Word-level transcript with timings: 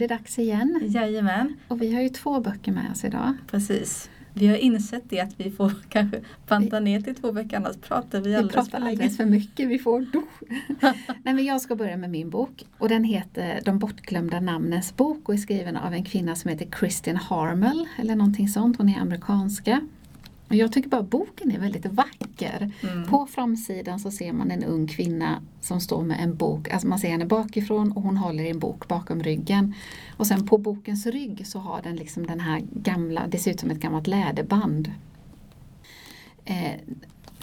Det 0.00 0.06
dags 0.06 0.38
igen. 0.38 0.80
Jajamän, 0.82 1.56
Och 1.68 1.82
vi 1.82 1.94
har 1.94 2.02
ju 2.02 2.08
två 2.08 2.40
böcker 2.40 2.72
med 2.72 2.90
oss 2.92 3.04
idag. 3.04 3.34
precis. 3.50 4.10
Vi 4.34 4.46
har 4.46 4.56
insett 4.56 5.02
det 5.08 5.20
att 5.20 5.40
vi 5.40 5.50
får 5.50 5.72
kanske 5.88 6.20
banta 6.48 6.80
ner 6.80 7.00
till 7.00 7.14
två 7.14 7.32
veckor 7.32 7.56
annars 7.56 7.76
pratar 7.76 8.20
vi 8.20 8.28
Vi 8.30 8.36
alldeles 8.36 8.54
pratar 8.54 8.70
för 8.70 8.78
länge. 8.78 8.90
alldeles 8.90 9.16
för 9.16 9.24
mycket, 9.24 9.68
vi 9.68 9.78
får. 9.78 10.06
Nej, 11.22 11.34
men 11.34 11.44
jag 11.44 11.60
ska 11.60 11.76
börja 11.76 11.96
med 11.96 12.10
min 12.10 12.30
bok 12.30 12.64
och 12.78 12.88
den 12.88 13.04
heter 13.04 13.60
De 13.64 13.78
bortglömda 13.78 14.40
namnens 14.40 14.96
bok 14.96 15.28
och 15.28 15.34
är 15.34 15.38
skriven 15.38 15.76
av 15.76 15.92
en 15.94 16.04
kvinna 16.04 16.34
som 16.34 16.50
heter 16.50 16.66
Kristin 16.70 17.16
Harmel 17.16 17.86
eller 17.98 18.16
någonting 18.16 18.48
sånt, 18.48 18.78
hon 18.78 18.88
är 18.88 19.00
amerikanska. 19.00 19.80
Jag 20.52 20.72
tycker 20.72 20.88
bara 20.88 21.02
boken 21.02 21.50
är 21.50 21.58
väldigt 21.58 21.86
vacker. 21.86 22.72
Mm. 22.82 23.06
På 23.06 23.26
framsidan 23.26 24.00
så 24.00 24.10
ser 24.10 24.32
man 24.32 24.50
en 24.50 24.64
ung 24.64 24.86
kvinna 24.86 25.42
som 25.60 25.80
står 25.80 26.02
med 26.02 26.20
en 26.20 26.36
bok, 26.36 26.68
alltså 26.70 26.88
man 26.88 26.98
ser 26.98 27.08
henne 27.08 27.26
bakifrån 27.26 27.92
och 27.92 28.02
hon 28.02 28.16
håller 28.16 28.44
i 28.44 28.50
en 28.50 28.58
bok 28.58 28.88
bakom 28.88 29.22
ryggen. 29.22 29.74
Och 30.16 30.26
sen 30.26 30.46
på 30.46 30.58
bokens 30.58 31.06
rygg 31.06 31.46
så 31.46 31.58
har 31.58 31.82
den 31.82 31.96
liksom 31.96 32.26
den 32.26 32.40
här 32.40 32.62
gamla, 32.72 33.26
det 33.26 33.38
ser 33.38 33.50
ut 33.50 33.60
som 33.60 33.70
ett 33.70 33.80
gammalt 33.80 34.06
läderband. 34.06 34.92
Eh, 36.44 36.72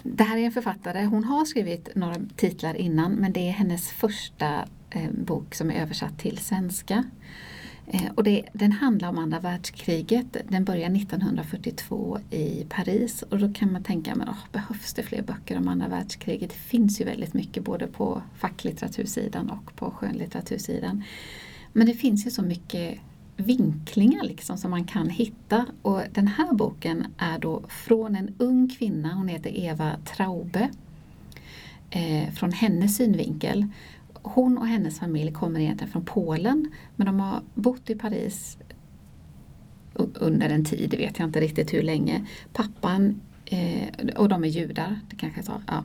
det 0.02 0.24
här 0.24 0.36
är 0.36 0.44
en 0.44 0.52
författare, 0.52 1.04
hon 1.04 1.24
har 1.24 1.44
skrivit 1.44 1.88
några 1.94 2.16
titlar 2.36 2.74
innan 2.74 3.12
men 3.12 3.32
det 3.32 3.48
är 3.48 3.52
hennes 3.52 3.90
första 3.90 4.64
eh, 4.90 5.10
bok 5.10 5.54
som 5.54 5.70
är 5.70 5.74
översatt 5.74 6.18
till 6.18 6.38
svenska. 6.38 7.04
Eh, 7.90 8.10
och 8.14 8.24
det, 8.24 8.42
den 8.52 8.72
handlar 8.72 9.08
om 9.08 9.18
andra 9.18 9.40
världskriget. 9.40 10.36
Den 10.48 10.64
börjar 10.64 10.90
1942 10.90 12.18
i 12.30 12.66
Paris 12.68 13.22
och 13.22 13.38
då 13.38 13.52
kan 13.52 13.72
man 13.72 13.82
tänka, 13.82 14.14
men 14.14 14.28
åh, 14.28 14.44
behövs 14.52 14.94
det 14.94 15.02
fler 15.02 15.22
böcker 15.22 15.58
om 15.58 15.68
andra 15.68 15.88
världskriget? 15.88 16.50
Det 16.50 16.56
finns 16.56 17.00
ju 17.00 17.04
väldigt 17.04 17.34
mycket 17.34 17.64
både 17.64 17.86
på 17.86 18.22
facklitteratursidan 18.38 19.50
och 19.50 19.76
på 19.76 19.90
skönlitteratursidan. 19.90 21.04
Men 21.72 21.86
det 21.86 21.94
finns 21.94 22.26
ju 22.26 22.30
så 22.30 22.42
mycket 22.42 22.98
vinklingar 23.36 24.24
liksom 24.24 24.58
som 24.58 24.70
man 24.70 24.84
kan 24.84 25.10
hitta 25.10 25.66
och 25.82 26.02
den 26.12 26.28
här 26.28 26.52
boken 26.52 27.06
är 27.18 27.38
då 27.38 27.62
från 27.68 28.16
en 28.16 28.34
ung 28.38 28.68
kvinna, 28.68 29.14
hon 29.14 29.28
heter 29.28 29.58
Eva 29.58 29.96
Traube, 30.16 30.70
eh, 31.90 32.30
från 32.30 32.52
hennes 32.52 32.96
synvinkel. 32.96 33.66
Hon 34.34 34.58
och 34.58 34.66
hennes 34.66 34.98
familj 34.98 35.32
kommer 35.32 35.60
egentligen 35.60 35.92
från 35.92 36.04
Polen 36.04 36.70
men 36.96 37.06
de 37.06 37.20
har 37.20 37.42
bott 37.54 37.90
i 37.90 37.94
Paris 37.94 38.58
under 39.98 40.48
en 40.48 40.64
tid, 40.64 40.90
det 40.90 40.96
vet 40.96 41.18
jag 41.18 41.28
inte 41.28 41.40
riktigt 41.40 41.74
hur 41.74 41.82
länge. 41.82 42.26
Pappan, 42.52 43.20
eh, 43.44 43.88
och 44.16 44.28
de 44.28 44.44
är 44.44 44.48
judar, 44.48 45.00
det 45.10 45.16
kanske 45.16 45.38
jag 45.38 45.44
sa. 45.44 45.62
Ja. 45.66 45.84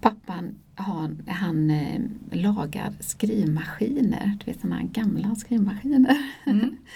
Pappan 0.00 0.54
har, 0.74 1.16
han 1.26 1.70
eh, 1.70 2.00
lagar 2.32 2.92
skrivmaskiner, 3.00 4.38
du 4.38 4.52
vet 4.52 4.60
sådana 4.60 4.76
här 4.76 4.88
gamla 4.92 5.34
skrivmaskiner. 5.34 6.16
Mm. 6.46 6.76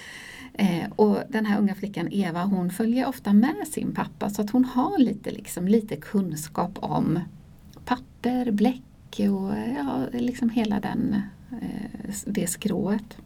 Eh, 0.57 0.91
och 0.97 1.19
den 1.29 1.47
här 1.47 1.59
unga 1.59 1.75
flickan 1.75 2.09
Eva 2.13 2.45
hon 2.45 2.71
följer 2.71 3.07
ofta 3.07 3.33
med 3.33 3.69
sin 3.69 3.95
pappa 3.95 4.31
så 4.31 4.43
att 4.43 4.51
hon 4.51 4.65
har 4.65 4.99
lite, 4.99 5.31
liksom, 5.31 5.69
lite 5.69 5.97
kunskap 5.97 6.79
om 6.81 7.21
papper, 7.85 8.51
bläck 8.51 8.83
och 9.21 9.55
eh, 9.57 9.75
ja, 9.77 10.07
liksom 10.13 10.51
hela 10.51 10.81
den, 10.81 11.23
eh, 11.63 12.11
det 12.27 12.47
skrået. 12.47 13.17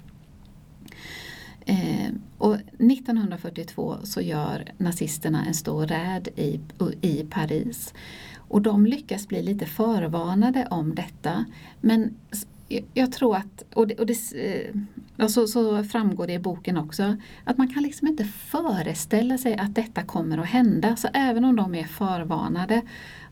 Eh, 1.67 2.11
och 2.39 2.55
1942 2.79 3.97
så 4.05 4.21
gör 4.21 4.65
nazisterna 4.79 5.45
en 5.45 5.55
stor 5.55 5.87
räd 5.87 6.29
i, 6.37 6.61
i 7.01 7.25
Paris. 7.31 7.95
Och 8.37 8.63
de 8.63 8.87
lyckas 8.87 9.29
bli 9.29 9.43
lite 9.43 9.67
förvarnade 9.67 10.67
om 10.71 10.95
detta. 10.95 11.45
Men 11.81 12.15
jag- 12.95 13.13
tror 13.13 13.37
att, 13.37 13.65
och 13.75 13.87
det, 13.87 13.95
och 13.95 14.07
det, 14.07 14.17
och 15.19 15.31
så, 15.31 15.47
så 15.47 15.85
framgår 15.85 16.27
det 16.27 16.33
i 16.33 16.39
boken 16.39 16.77
också, 16.77 17.17
att 17.45 17.59
man 17.59 17.69
kan 17.75 17.83
liksom 17.83 18.09
inte 18.09 18.25
föreställa 18.25 19.39
sig 19.39 19.57
att 19.57 19.75
detta 19.75 20.03
kommer 20.03 20.39
att 20.39 20.47
hända. 20.47 20.97
Så 20.97 21.09
även 21.15 21.45
om 21.45 21.57
de 21.57 21.75
är 21.75 21.85
förvarnade 21.85 22.83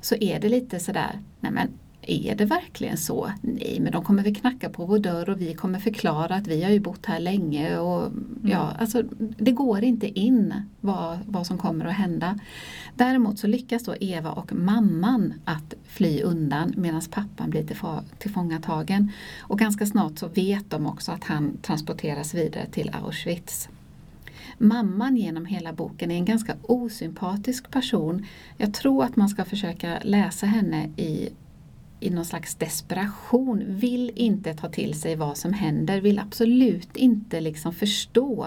så 0.00 0.14
är 0.14 0.40
det 0.40 0.48
lite 0.48 0.80
sådär, 0.80 1.20
nej 1.40 1.52
men 1.52 1.68
är 2.06 2.34
det 2.34 2.44
verkligen 2.44 2.96
så? 2.96 3.30
Nej, 3.40 3.78
men 3.80 3.92
de 3.92 4.04
kommer 4.04 4.22
väl 4.22 4.34
knacka 4.34 4.70
på 4.70 4.86
vår 4.86 4.98
dörr 4.98 5.30
och 5.30 5.40
vi 5.40 5.54
kommer 5.54 5.78
förklara 5.78 6.34
att 6.34 6.46
vi 6.46 6.62
har 6.62 6.70
ju 6.70 6.80
bott 6.80 7.06
här 7.06 7.20
länge. 7.20 7.78
Och, 7.78 8.12
ja, 8.42 8.72
alltså, 8.78 9.02
det 9.38 9.52
går 9.52 9.84
inte 9.84 10.20
in 10.20 10.54
vad, 10.80 11.18
vad 11.26 11.46
som 11.46 11.58
kommer 11.58 11.84
att 11.84 11.94
hända. 11.94 12.38
Däremot 12.94 13.38
så 13.38 13.46
lyckas 13.46 13.84
då 13.84 13.94
Eva 14.00 14.30
och 14.30 14.52
mamman 14.52 15.34
att 15.44 15.74
fly 15.84 16.22
undan 16.22 16.74
medan 16.76 17.02
pappan 17.10 17.50
blir 17.50 17.62
tillfa- 17.62 18.04
tillfångatagen. 18.18 19.12
Och 19.40 19.58
ganska 19.58 19.86
snart 19.86 20.18
så 20.18 20.28
vet 20.28 20.70
de 20.70 20.86
också 20.86 21.12
att 21.12 21.24
han 21.24 21.56
transporteras 21.62 22.34
vidare 22.34 22.66
till 22.66 22.90
Auschwitz. 23.02 23.68
Mamman 24.58 25.16
genom 25.16 25.46
hela 25.46 25.72
boken 25.72 26.10
är 26.10 26.14
en 26.14 26.24
ganska 26.24 26.56
osympatisk 26.62 27.70
person. 27.70 28.26
Jag 28.56 28.74
tror 28.74 29.04
att 29.04 29.16
man 29.16 29.28
ska 29.28 29.44
försöka 29.44 29.98
läsa 30.02 30.46
henne 30.46 30.86
i 30.96 31.28
i 32.00 32.10
någon 32.10 32.24
slags 32.24 32.54
desperation, 32.54 33.64
vill 33.68 34.12
inte 34.14 34.54
ta 34.54 34.68
till 34.68 35.00
sig 35.00 35.16
vad 35.16 35.36
som 35.36 35.52
händer, 35.52 36.00
vill 36.00 36.18
absolut 36.18 36.96
inte 36.96 37.40
liksom 37.40 37.72
förstå. 37.72 38.46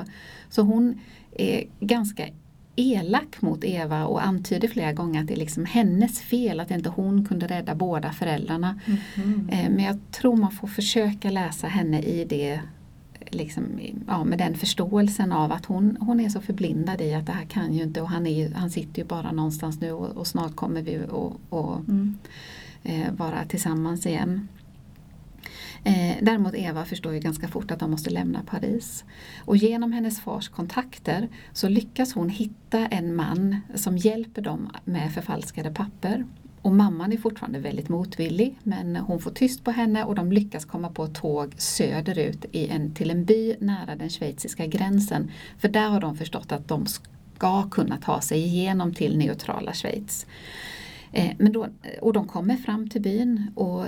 Så 0.50 0.62
hon 0.62 1.00
är 1.36 1.64
ganska 1.80 2.28
elak 2.76 3.42
mot 3.42 3.64
Eva 3.64 4.06
och 4.06 4.26
antyder 4.26 4.68
flera 4.68 4.94
gånger 4.94 5.22
att 5.22 5.28
det 5.28 5.34
är 5.34 5.38
liksom 5.38 5.66
hennes 5.66 6.22
fel 6.22 6.60
att 6.60 6.72
inte 6.72 6.90
hon 6.90 7.26
kunde 7.26 7.48
rädda 7.48 7.76
båda 7.76 8.12
föräldrarna. 8.12 8.80
Mhm. 8.86 9.50
Eh, 9.52 9.70
Men 9.70 9.84
jag 9.84 9.98
tror 10.12 10.36
man 10.36 10.52
får 10.52 10.68
försöka 10.68 11.30
läsa 11.30 11.68
henne 11.68 12.02
i 12.02 12.26
det 12.26 12.62
liksom, 13.32 13.64
ja, 14.08 14.24
med 14.24 14.38
den 14.38 14.56
förståelsen 14.56 15.32
av 15.32 15.52
att 15.52 15.66
hon, 15.66 15.98
hon 16.00 16.20
är 16.20 16.30
så 16.30 16.42
förblindad 16.42 17.02
i 17.02 17.14
att 17.14 17.26
det 17.26 17.32
här 17.32 17.46
kan 17.46 17.74
ju 17.74 17.84
inte 17.84 18.02
och 18.02 18.10
han, 18.10 18.28
är, 18.28 18.52
han 18.54 18.70
sitter 18.70 19.02
ju 19.02 19.08
bara 19.08 19.32
någonstans 19.32 19.82
nu 19.82 19.92
och, 19.92 20.18
och 20.18 20.28
snart 20.28 20.56
kommer 20.56 20.82
vi 20.82 21.00
och, 21.10 21.40
och 21.50 21.76
Mm. 21.80 22.18
Eh, 22.84 23.12
vara 23.12 23.46
tillsammans 23.46 24.06
igen. 24.06 24.48
Eh, 25.84 26.16
däremot 26.22 26.56
Eva 26.56 26.86
förstår 26.86 27.14
ju 27.14 27.20
ganska 27.20 27.48
fort 27.48 27.72
att 27.72 27.80
de 27.80 27.92
måste 27.92 28.10
lämna 28.10 28.44
Paris. 28.44 29.04
Och 29.46 29.58
genom 29.58 29.92
hennes 29.92 30.22
fars 30.22 30.50
kontakter 30.50 31.30
så 31.54 31.70
lyckas 31.70 32.14
hon 32.14 32.30
hitta 32.30 32.88
en 32.88 33.16
man 33.16 33.62
som 33.76 33.98
hjälper 33.98 34.42
dem 34.42 34.70
med 34.86 35.14
förfalskade 35.14 35.72
papper. 35.72 36.26
Och 36.62 36.72
mamman 36.72 37.14
är 37.14 37.18
fortfarande 37.18 37.60
väldigt 37.60 37.90
motvillig 37.90 38.58
men 38.64 38.96
hon 38.96 39.20
får 39.20 39.32
tyst 39.32 39.64
på 39.64 39.72
henne 39.72 40.04
och 40.04 40.16
de 40.16 40.32
lyckas 40.32 40.66
komma 40.66 40.90
på 40.90 41.04
ett 41.04 41.16
tåg 41.16 41.54
söderut 41.58 42.46
i 42.52 42.68
en, 42.68 42.94
till 42.94 43.12
en 43.12 43.26
by 43.26 43.56
nära 43.60 43.96
den 43.96 44.10
schweiziska 44.10 44.66
gränsen. 44.66 45.32
För 45.58 45.68
där 45.68 45.90
har 45.90 46.02
de 46.02 46.18
förstått 46.18 46.52
att 46.52 46.68
de 46.68 46.86
ska 47.40 47.70
kunna 47.70 47.98
ta 47.98 48.22
sig 48.22 48.40
igenom 48.40 48.94
till 48.94 49.18
neutrala 49.18 49.74
Schweiz. 49.74 50.26
Eh, 51.12 51.32
men 51.40 51.52
då, 51.52 51.68
och 52.02 52.14
de 52.14 52.28
kommer 52.28 52.56
fram 52.56 52.90
till 52.90 53.02
byn 53.02 53.52
och 53.56 53.86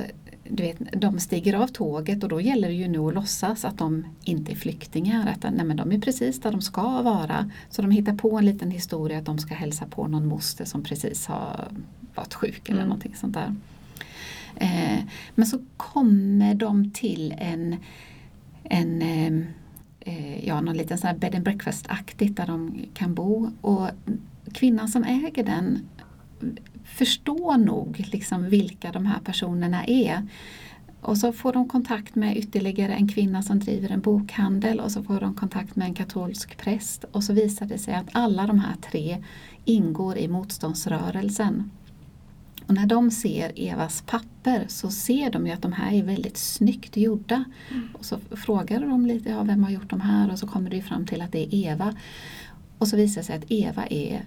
du 0.49 0.63
vet, 0.63 0.77
de 1.01 1.19
stiger 1.19 1.53
av 1.53 1.67
tåget 1.67 2.23
och 2.23 2.29
då 2.29 2.41
gäller 2.41 2.67
det 2.67 2.73
ju 2.73 2.87
nu 2.87 2.99
att 2.99 3.13
låtsas 3.13 3.65
att 3.65 3.77
de 3.77 4.05
inte 4.23 4.51
är 4.51 4.55
flyktingar. 4.55 5.27
Att 5.27 5.53
nej, 5.53 5.65
men 5.65 5.77
de 5.77 5.91
är 5.91 5.99
precis 5.99 6.41
där 6.41 6.51
de 6.51 6.61
ska 6.61 7.01
vara. 7.01 7.51
Så 7.69 7.81
de 7.81 7.91
hittar 7.91 8.13
på 8.13 8.37
en 8.37 8.45
liten 8.45 8.71
historia 8.71 9.17
att 9.17 9.25
de 9.25 9.37
ska 9.39 9.53
hälsa 9.53 9.85
på 9.85 10.07
någon 10.07 10.27
moster 10.27 10.65
som 10.65 10.83
precis 10.83 11.25
har 11.27 11.71
varit 12.15 12.33
sjuk 12.33 12.69
eller 12.69 12.79
Mm. 12.79 12.89
någonting 12.89 13.15
sånt 13.15 13.33
där. 13.33 13.55
Eh, 14.55 15.03
men 15.35 15.45
så 15.45 15.59
kommer 15.77 16.53
de 16.55 16.91
till 16.91 17.35
en, 17.37 17.75
en 18.63 19.01
eh, 19.99 20.47
ja, 20.47 20.61
någon 20.61 20.77
liten 20.77 20.97
sån 20.97 21.07
här 21.07 21.17
bed 21.17 21.35
and 21.35 21.43
breakfast-aktigt 21.43 22.35
där 22.35 22.47
de 22.47 22.85
kan 22.93 23.13
bo. 23.13 23.51
Och 23.61 23.87
kvinnan 24.53 24.87
som 24.87 25.03
äger 25.03 25.43
den 25.43 25.79
förstår 26.85 27.57
nog 27.57 28.05
liksom 28.11 28.49
vilka 28.49 28.91
de 28.91 29.05
här 29.05 29.19
personerna 29.19 29.85
är. 29.85 30.27
och 31.01 31.17
så 31.17 31.33
får 31.33 31.53
de 31.53 31.67
kontakt 31.67 32.15
med 32.15 32.37
ytterligare 32.37 32.93
en 32.93 33.07
kvinna 33.07 33.41
som 33.41 33.59
driver 33.59 33.89
en 33.89 34.01
bokhandel 34.01 34.79
och 34.79 34.91
så 34.91 35.03
får 35.03 35.19
de 35.19 35.35
kontakt 35.35 35.75
med 35.75 35.87
en 35.87 35.93
katolsk 35.93 36.57
präst 36.57 37.03
och 37.03 37.23
så 37.23 37.33
visar 37.33 37.65
det 37.65 37.77
sig 37.77 37.93
att 37.93 38.09
alla 38.11 38.47
de 38.47 38.59
här 38.59 38.75
tre 38.91 39.23
ingår 39.65 40.17
i 40.17 40.27
motståndsrörelsen. 40.27 41.71
Och 42.67 42.73
när 42.73 42.85
de 42.85 43.11
ser 43.11 43.51
Evas 43.55 44.03
papper 44.05 44.65
så 44.67 44.89
ser 44.91 45.31
de 45.31 45.47
ju 45.47 45.53
att 45.53 45.61
de 45.61 45.73
här 45.73 45.93
är 45.93 46.03
väldigt 46.03 46.37
snyggt 46.37 46.97
gjorda. 46.97 47.43
Mm. 47.71 47.89
Och 47.93 48.05
så 48.05 48.17
frågar 48.31 48.79
de 48.79 49.05
lite, 49.05 49.29
ja, 49.29 49.43
vem 49.43 49.63
har 49.63 49.71
gjort 49.71 49.89
de 49.89 50.01
här? 50.01 50.31
Och 50.31 50.39
så 50.39 50.47
kommer 50.47 50.69
det 50.69 50.81
fram 50.81 51.05
till 51.05 51.21
att 51.21 51.31
det 51.31 51.39
är 51.39 51.55
Eva. 51.55 51.95
Och 52.77 52.87
så 52.87 52.95
visar 52.95 53.21
det 53.21 53.25
sig 53.25 53.35
att 53.35 53.51
Eva 53.51 53.85
är 53.85 54.25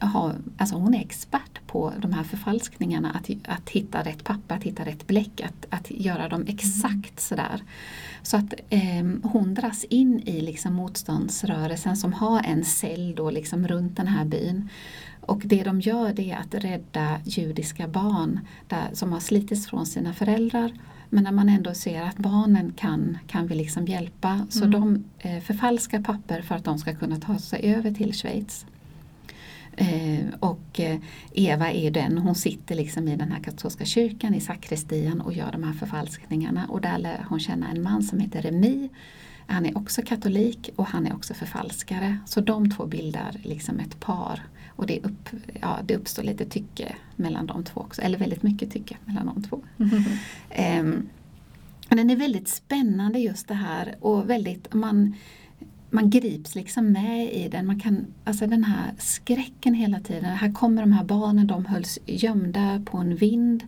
ha, 0.00 0.32
alltså 0.56 0.76
hon 0.76 0.94
är 0.94 1.00
expert 1.00 1.66
på 1.66 1.92
de 1.98 2.12
här 2.12 2.22
förfalskningarna, 2.22 3.10
att, 3.10 3.30
att 3.48 3.70
hitta 3.70 4.02
rätt 4.02 4.24
papper, 4.24 4.54
att 4.54 4.62
hitta 4.62 4.84
rätt 4.84 5.06
bläck, 5.06 5.40
att, 5.40 5.66
att 5.70 5.90
göra 5.90 6.28
dem 6.28 6.44
exakt 6.48 7.20
sådär. 7.20 7.62
Så 8.22 8.36
att 8.36 8.54
eh, 8.68 9.04
hon 9.22 9.54
dras 9.54 9.84
in 9.84 10.20
i 10.20 10.40
liksom 10.40 10.74
motståndsrörelsen 10.74 11.96
som 11.96 12.12
har 12.12 12.42
en 12.42 12.64
cell 12.64 13.14
då 13.16 13.30
liksom 13.30 13.68
runt 13.68 13.96
den 13.96 14.06
här 14.06 14.24
byn. 14.24 14.68
Och 15.20 15.42
det 15.44 15.62
de 15.62 15.80
gör 15.80 16.12
det 16.12 16.30
är 16.30 16.36
att 16.36 16.54
rädda 16.54 17.20
judiska 17.24 17.88
barn 17.88 18.40
där, 18.68 18.88
som 18.92 19.12
har 19.12 19.20
slitits 19.20 19.66
från 19.66 19.86
sina 19.86 20.14
föräldrar 20.14 20.72
men 21.14 21.24
när 21.24 21.32
man 21.32 21.48
ändå 21.48 21.74
ser 21.74 22.02
att 22.02 22.16
barnen 22.16 22.72
kan, 22.76 23.18
kan 23.26 23.46
vi 23.46 23.54
liksom 23.54 23.86
hjälpa 23.86 24.46
så 24.48 24.64
mm. 24.64 24.70
de 24.70 25.04
eh, 25.18 25.42
förfalskar 25.42 26.02
papper 26.02 26.42
för 26.42 26.54
att 26.54 26.64
de 26.64 26.78
ska 26.78 26.94
kunna 26.94 27.16
ta 27.16 27.38
sig 27.38 27.74
över 27.74 27.90
till 27.90 28.14
Schweiz. 28.14 28.66
Eh, 29.76 30.24
och 30.40 30.80
eh, 30.80 30.98
Eva 31.32 31.72
är 31.72 31.90
den, 31.90 32.18
hon 32.18 32.34
sitter 32.34 32.74
liksom 32.74 33.08
i 33.08 33.16
den 33.16 33.32
här 33.32 33.42
katolska 33.42 33.84
kyrkan 33.84 34.34
i 34.34 34.40
sakristian 34.40 35.20
och 35.20 35.32
gör 35.32 35.52
de 35.52 35.62
här 35.62 35.72
förfalskningarna 35.72 36.66
och 36.68 36.80
där 36.80 36.98
lär 36.98 37.26
hon 37.28 37.40
känna 37.40 37.70
en 37.70 37.82
man 37.82 38.02
som 38.02 38.20
heter 38.20 38.42
Remi. 38.42 38.90
Han 39.46 39.66
är 39.66 39.78
också 39.78 40.02
katolik 40.02 40.70
och 40.76 40.86
han 40.86 41.06
är 41.06 41.14
också 41.14 41.34
förfalskare. 41.34 42.18
Så 42.26 42.40
de 42.40 42.70
två 42.70 42.86
bildar 42.86 43.36
liksom 43.42 43.80
ett 43.80 44.00
par. 44.00 44.40
Och 44.68 44.86
det, 44.86 45.00
upp, 45.00 45.28
ja, 45.60 45.78
det 45.84 45.96
uppstår 45.96 46.22
lite 46.22 46.44
tycke 46.44 46.96
mellan 47.16 47.46
de 47.46 47.64
två 47.64 47.80
också, 47.80 48.02
eller 48.02 48.18
väldigt 48.18 48.42
mycket 48.42 48.70
tycke 48.70 48.96
mellan 49.04 49.26
de 49.26 49.42
två. 49.42 49.62
Mm. 49.78 51.08
Men 51.88 51.98
den 51.98 52.10
är 52.10 52.16
väldigt 52.16 52.48
spännande 52.48 53.18
just 53.18 53.48
det 53.48 53.54
här 53.54 53.94
och 54.00 54.30
väldigt, 54.30 54.74
man 54.74 55.14
man 55.92 56.10
grips 56.10 56.54
liksom 56.54 56.92
med 56.92 57.32
i 57.34 57.48
den. 57.48 57.66
Man 57.66 57.80
kan, 57.80 58.06
alltså 58.24 58.46
den 58.46 58.64
här 58.64 58.92
skräcken 58.98 59.74
hela 59.74 60.00
tiden. 60.00 60.24
Här 60.24 60.52
kommer 60.52 60.82
de 60.82 60.92
här 60.92 61.04
barnen, 61.04 61.46
de 61.46 61.66
hölls 61.66 61.98
gömda 62.06 62.82
på 62.84 62.98
en 62.98 63.16
vind. 63.16 63.64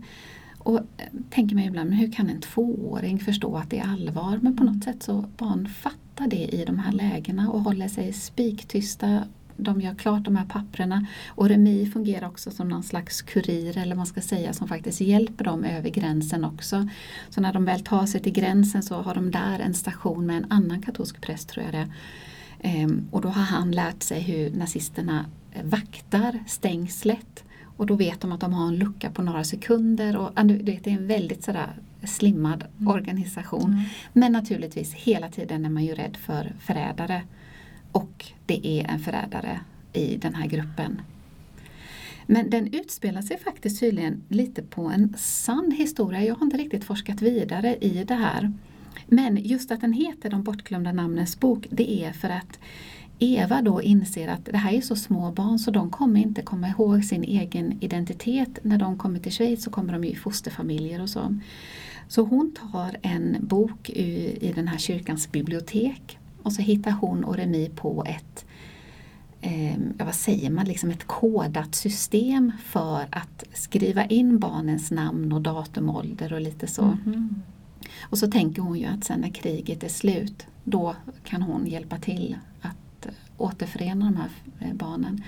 Och 0.59 0.79
eh, 0.79 1.07
tänker 1.31 1.57
mig 1.57 1.67
ibland, 1.67 1.95
hur 1.95 2.13
kan 2.13 2.31
en 2.31 2.41
tvååring 2.41 3.19
förstå 3.21 3.57
att 3.57 3.71
det 3.71 3.79
är 3.79 3.89
allvar? 3.89 4.39
Men 4.43 4.57
på 4.57 4.65
något 4.65 4.85
sätt 4.85 5.03
så 5.03 5.25
barn 5.37 5.69
fattar 5.69 6.27
det 6.27 6.55
i 6.55 6.65
de 6.65 6.79
här 6.79 6.93
lägena 6.93 7.51
och 7.51 7.61
håller 7.61 7.89
sig 7.89 8.13
spiktysta 8.13 9.25
de 9.57 9.81
gör 9.81 9.95
klart 9.95 10.25
de 10.25 10.37
här 10.37 10.45
papprena 10.45 11.07
och 11.29 11.49
Remi 11.49 11.91
fungerar 11.93 12.27
också 12.27 12.51
som 12.51 12.69
någon 12.69 12.83
slags 12.83 13.23
kurir 13.23 13.79
eller 13.79 13.95
man 13.95 14.07
ska 14.07 14.21
säga 14.21 14.53
som 14.53 14.69
faktiskt 14.69 15.01
hjälper 15.01 15.45
dem 15.45 15.65
över 15.65 15.91
gränsen 15.91 16.45
också. 16.45 16.89
Så 17.31 17.41
när 17.41 17.53
de 17.53 17.65
väl 17.65 17.81
tar 17.81 18.07
sig 18.07 18.21
till 18.21 18.33
gränsen 18.33 18.83
så 18.83 18.95
har 18.95 19.15
de 19.15 19.31
där 19.31 19.59
en 19.59 19.75
station 19.75 20.27
med 20.27 20.37
en 20.37 20.53
annan 20.53 20.83
katolsk 20.83 21.21
präst 21.21 21.49
tror 21.49 21.65
jag 21.65 21.75
det 21.75 21.93
ehm, 22.61 23.09
Och 23.11 23.21
då 23.21 23.29
har 23.29 23.43
han 23.43 23.71
lärt 23.71 24.03
sig 24.03 24.21
hur 24.21 24.51
nazisterna 24.51 25.27
vaktar 25.63 26.39
stängslet 26.47 27.45
och 27.77 27.87
då 27.87 27.95
vet 27.95 28.21
de 28.21 28.33
att 28.33 28.41
de 28.41 28.53
har 28.53 28.69
en 28.69 28.77
lucka 28.77 29.11
på 29.11 29.23
några 29.23 29.45
sekunder 29.45 30.17
och 30.17 30.31
det 30.45 30.87
är 30.87 30.89
en 30.89 31.07
väldigt 31.07 31.45
sådär 31.45 31.79
slimmad 32.05 32.65
mm. 32.79 32.89
organisation. 32.89 33.73
Mm. 33.73 33.85
Men 34.13 34.33
naturligtvis 34.33 34.95
hela 34.95 35.29
tiden 35.29 35.65
är 35.65 35.71
man 35.71 35.85
ju 35.85 35.95
rädd 35.95 36.17
för 36.17 36.53
förrädare. 36.61 37.23
Och 37.95 38.33
det 38.47 38.67
är 38.67 38.91
en 38.91 38.99
förrädare 38.99 39.61
i 39.93 40.17
den 40.17 40.35
här 40.35 40.47
gruppen. 40.47 41.01
Men 42.27 42.51
den 42.51 42.75
utspelar 42.75 43.23
sig 43.23 43.39
faktiskt 43.39 43.81
tydligen 43.81 44.23
lite 44.29 44.63
på 44.63 44.83
en 44.83 45.15
sann 45.19 45.71
historia. 45.71 46.25
Jag 46.25 46.35
har 46.35 46.47
inte 46.47 46.57
riktigt 46.57 46.85
forskat 46.85 47.23
vidare 47.23 47.77
i 47.77 48.05
det 48.05 48.15
här. 48.15 48.53
Men 49.07 49.37
just 49.37 49.71
att 49.71 49.81
den 49.81 49.93
heter 49.93 50.31
De 50.31 50.43
bortglömda 50.43 50.93
namnens 50.93 51.41
bok, 51.41 51.67
det 51.71 52.05
är 52.05 52.13
för 52.13 52.29
att 52.29 52.59
Eva 53.19 53.63
då 53.63 53.83
inser 53.83 54.29
att 54.29 54.45
det 54.45 54.57
här 54.57 54.73
är 54.73 54.81
så 54.81 54.97
små 54.97 55.33
barn 55.33 55.59
så 55.59 55.71
de 55.71 55.91
kommer 55.91 56.21
inte 56.21 56.43
komma 56.43 56.69
ihåg 56.69 57.05
sin 57.05 57.25
egen 57.25 57.79
identitet. 57.81 58.59
När 58.63 58.79
de 58.79 58.99
kommer 58.99 59.19
till 59.19 59.33
Schweiz 59.33 59.65
så 59.65 59.71
kommer 59.71 59.93
de 59.93 60.05
ju 60.05 60.11
i 60.11 60.17
fosterfamiljer 60.17 61.03
och 61.03 61.11
så. 61.11 61.39
Så 62.09 62.23
hon 62.23 62.53
tar 62.53 62.97
en 63.03 63.37
bok 63.41 63.91
i 63.91 64.53
den 64.55 64.69
här 64.69 64.79
kyrkans 64.79 65.33
bibliotek 65.33 66.19
och 66.45 66.53
så 66.53 66.63
hittar 66.63 66.91
hon 66.91 67.25
och 67.25 67.37
Remi 67.37 67.71
på 67.75 68.05
ett 68.07 68.45
eh, 69.41 69.77
vad 69.99 70.15
säger 70.15 70.51
man, 70.51 70.65
liksom 70.65 70.91
ett 70.91 71.05
kodat 71.05 71.75
system 71.75 72.53
för 72.65 73.07
att 73.11 73.45
skriva 73.53 74.05
in 74.05 74.39
barnens 74.39 74.91
namn 74.91 75.33
och 75.33 75.41
datum, 75.41 75.91
ålder 75.91 76.33
och 76.33 76.41
lite 76.41 76.67
så. 76.67 76.83
Mm. 76.83 77.43
Och 78.03 78.19
så 78.19 78.31
tänker 78.31 78.63
hon 78.63 78.79
ju 78.79 78.87
att 78.87 79.05
sen 79.05 79.21
när 79.21 79.31
kriget 79.31 79.85
är 79.85 79.89
slut 79.89 80.47
då 80.65 80.97
kan 81.25 81.43
hon 81.43 81.67
hjälpa 81.67 81.99
till 81.99 82.39
att 82.61 83.09
återförena 83.37 84.05
de 84.05 84.17
här 84.17 84.31
eh, 84.61 84.75
barnen. 84.75 85.23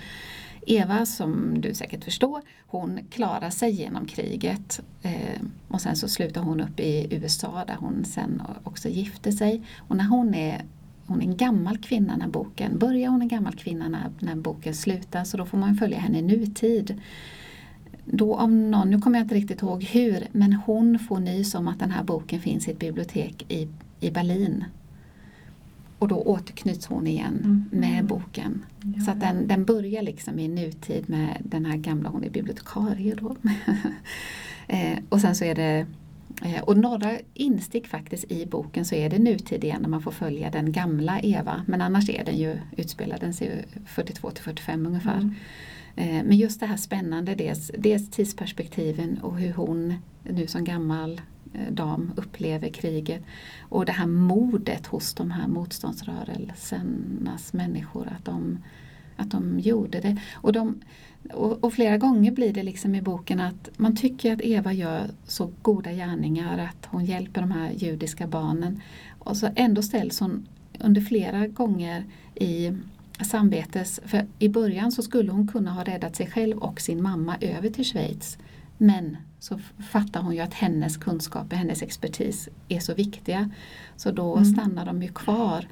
Eva, 0.66 1.06
som 1.06 1.60
du 1.60 1.74
säkert 1.74 2.04
förstår, 2.04 2.42
hon 2.66 2.98
klarar 3.10 3.50
sig 3.50 3.70
genom 3.70 4.06
kriget 4.06 4.80
eh, 5.02 5.40
och 5.68 5.80
sen 5.80 5.96
så 5.96 6.08
slutar 6.08 6.40
hon 6.40 6.60
upp 6.60 6.80
i 6.80 7.06
USA 7.10 7.64
där 7.66 7.76
hon 7.78 8.04
sen 8.04 8.42
också 8.64 8.88
gifte 8.88 9.32
sig. 9.32 9.62
Och 9.76 9.96
när 9.96 10.04
hon 10.04 10.34
är 10.34 10.64
hon 11.06 11.22
är 11.22 11.24
en 11.24 11.36
gammal 11.36 11.78
kvinna 11.78 12.16
när 12.16 12.28
boken 12.28 12.78
börjar, 12.78 13.10
hon 13.10 13.20
är 13.20 13.24
en 13.24 13.28
gammal 13.28 13.54
kvinna 13.54 13.88
när, 13.88 14.10
när 14.18 14.34
boken 14.34 14.74
slutar 14.74 15.24
så 15.24 15.36
då 15.36 15.46
får 15.46 15.58
man 15.58 15.76
följa 15.76 15.98
henne 15.98 16.18
i 16.18 16.22
nutid. 16.22 17.00
Då 18.04 18.34
om 18.34 18.70
någon, 18.70 18.90
nu 18.90 19.00
kommer 19.00 19.18
jag 19.18 19.24
inte 19.24 19.34
riktigt 19.34 19.62
ihåg 19.62 19.84
hur, 19.84 20.26
men 20.32 20.52
hon 20.52 20.98
får 20.98 21.20
nys 21.20 21.54
om 21.54 21.68
att 21.68 21.78
den 21.78 21.90
här 21.90 22.04
boken 22.04 22.40
finns 22.40 22.68
i 22.68 22.70
ett 22.70 22.78
bibliotek 22.78 23.44
i, 23.48 23.68
i 24.00 24.10
Berlin. 24.10 24.64
Och 25.98 26.08
då 26.08 26.16
återknyts 26.16 26.86
hon 26.86 27.06
igen 27.06 27.40
mm. 27.44 27.64
med 27.70 28.04
boken. 28.04 28.64
Ja. 28.96 29.04
Så 29.04 29.10
att 29.10 29.20
den, 29.20 29.48
den 29.48 29.64
börjar 29.64 30.02
liksom 30.02 30.38
i 30.38 30.48
nutid 30.48 31.08
med 31.08 31.36
den 31.44 31.64
här 31.64 31.76
gamla, 31.76 32.08
hon 32.08 32.24
är 32.24 32.30
bibliotekarie 32.30 33.14
då. 33.14 33.36
eh, 34.66 34.98
och 35.08 35.20
sen 35.20 35.34
så 35.34 35.44
är 35.44 35.54
det 35.54 35.86
och 36.62 36.76
några 36.76 37.18
instick 37.34 37.86
faktiskt 37.86 38.32
i 38.32 38.46
boken 38.46 38.84
så 38.84 38.94
är 38.94 39.10
det 39.10 39.18
nutid 39.18 39.64
igen 39.64 39.82
när 39.82 39.88
man 39.88 40.02
får 40.02 40.10
följa 40.10 40.50
den 40.50 40.72
gamla 40.72 41.20
Eva. 41.20 41.62
Men 41.66 41.80
annars 41.80 42.10
är 42.10 42.24
den 42.24 42.36
ju, 42.36 42.58
utspelar 42.76 43.18
den 43.18 43.34
sig 43.34 43.64
42 43.86 44.30
till 44.30 44.44
45 44.44 44.86
ungefär. 44.86 45.16
Mm. 45.16 45.34
Eh, 45.96 46.24
men 46.24 46.36
just 46.36 46.60
det 46.60 46.66
här 46.66 46.76
spännande, 46.76 47.34
dels, 47.34 47.70
dels 47.78 48.10
tidsperspektiven 48.10 49.18
och 49.18 49.38
hur 49.38 49.52
hon 49.52 49.94
nu 50.22 50.46
som 50.46 50.64
gammal 50.64 51.20
eh, 51.54 51.72
dam 51.72 52.12
upplever 52.16 52.68
kriget. 52.68 53.22
Och 53.60 53.84
det 53.84 53.92
här 53.92 54.06
modet 54.06 54.86
hos 54.86 55.14
de 55.14 55.30
här 55.30 55.48
motståndsrörelsernas 55.48 57.52
människor 57.52 58.08
att 58.16 58.24
de, 58.24 58.58
att 59.16 59.30
de 59.30 59.60
gjorde 59.60 60.00
det. 60.00 60.16
Och 60.34 60.52
de, 60.52 60.80
och, 61.32 61.64
och, 61.64 61.72
flera 61.72 61.98
gånger 61.98 62.32
blir 62.32 62.52
det 62.52 62.62
liksom 62.62 62.94
i 62.94 63.02
boken 63.02 63.40
att 63.40 63.70
man 63.76 63.96
tycker 63.96 64.32
att 64.32 64.40
Eva 64.40 64.72
gör 64.72 65.10
så 65.26 65.50
goda 65.62 65.92
gärningar, 65.92 66.58
att 66.58 66.86
hon 66.86 67.04
hjälper 67.04 67.40
de 67.40 67.50
här 67.50 67.70
judiska 67.70 68.26
barnen. 68.26 68.80
Och 69.18 69.36
så 69.36 69.48
ändå 69.56 69.82
ställs 69.82 70.20
hon 70.20 70.48
under 70.80 71.00
flera 71.00 71.46
gånger 71.46 72.04
i 72.34 72.72
samvetes... 73.24 74.00
För 74.04 74.26
i 74.38 74.48
början 74.48 74.92
så 74.92 75.02
skulle 75.02 75.32
hon 75.32 75.48
kunna 75.48 75.72
ha 75.72 75.84
räddat 75.84 76.16
sig 76.16 76.26
själv 76.26 76.58
och 76.58 76.80
sin 76.80 77.02
mamma 77.02 77.36
över 77.40 77.70
till 77.70 77.84
Schweiz. 77.84 78.38
Men 78.78 79.16
så 79.38 79.60
fattar 79.92 80.22
hon 80.22 80.34
ju 80.34 80.40
att 80.40 80.54
hennes 80.54 80.96
kunskaper, 80.96 81.56
hennes 81.56 81.82
expertis 81.82 82.48
är 82.68 82.80
så 82.80 82.94
viktiga. 82.94 83.50
Så 83.96 84.10
då 84.10 84.36
mm. 84.36 84.44
stannar 84.44 84.86
de 84.86 85.02
ju 85.02 85.08
kvar. 85.08 85.66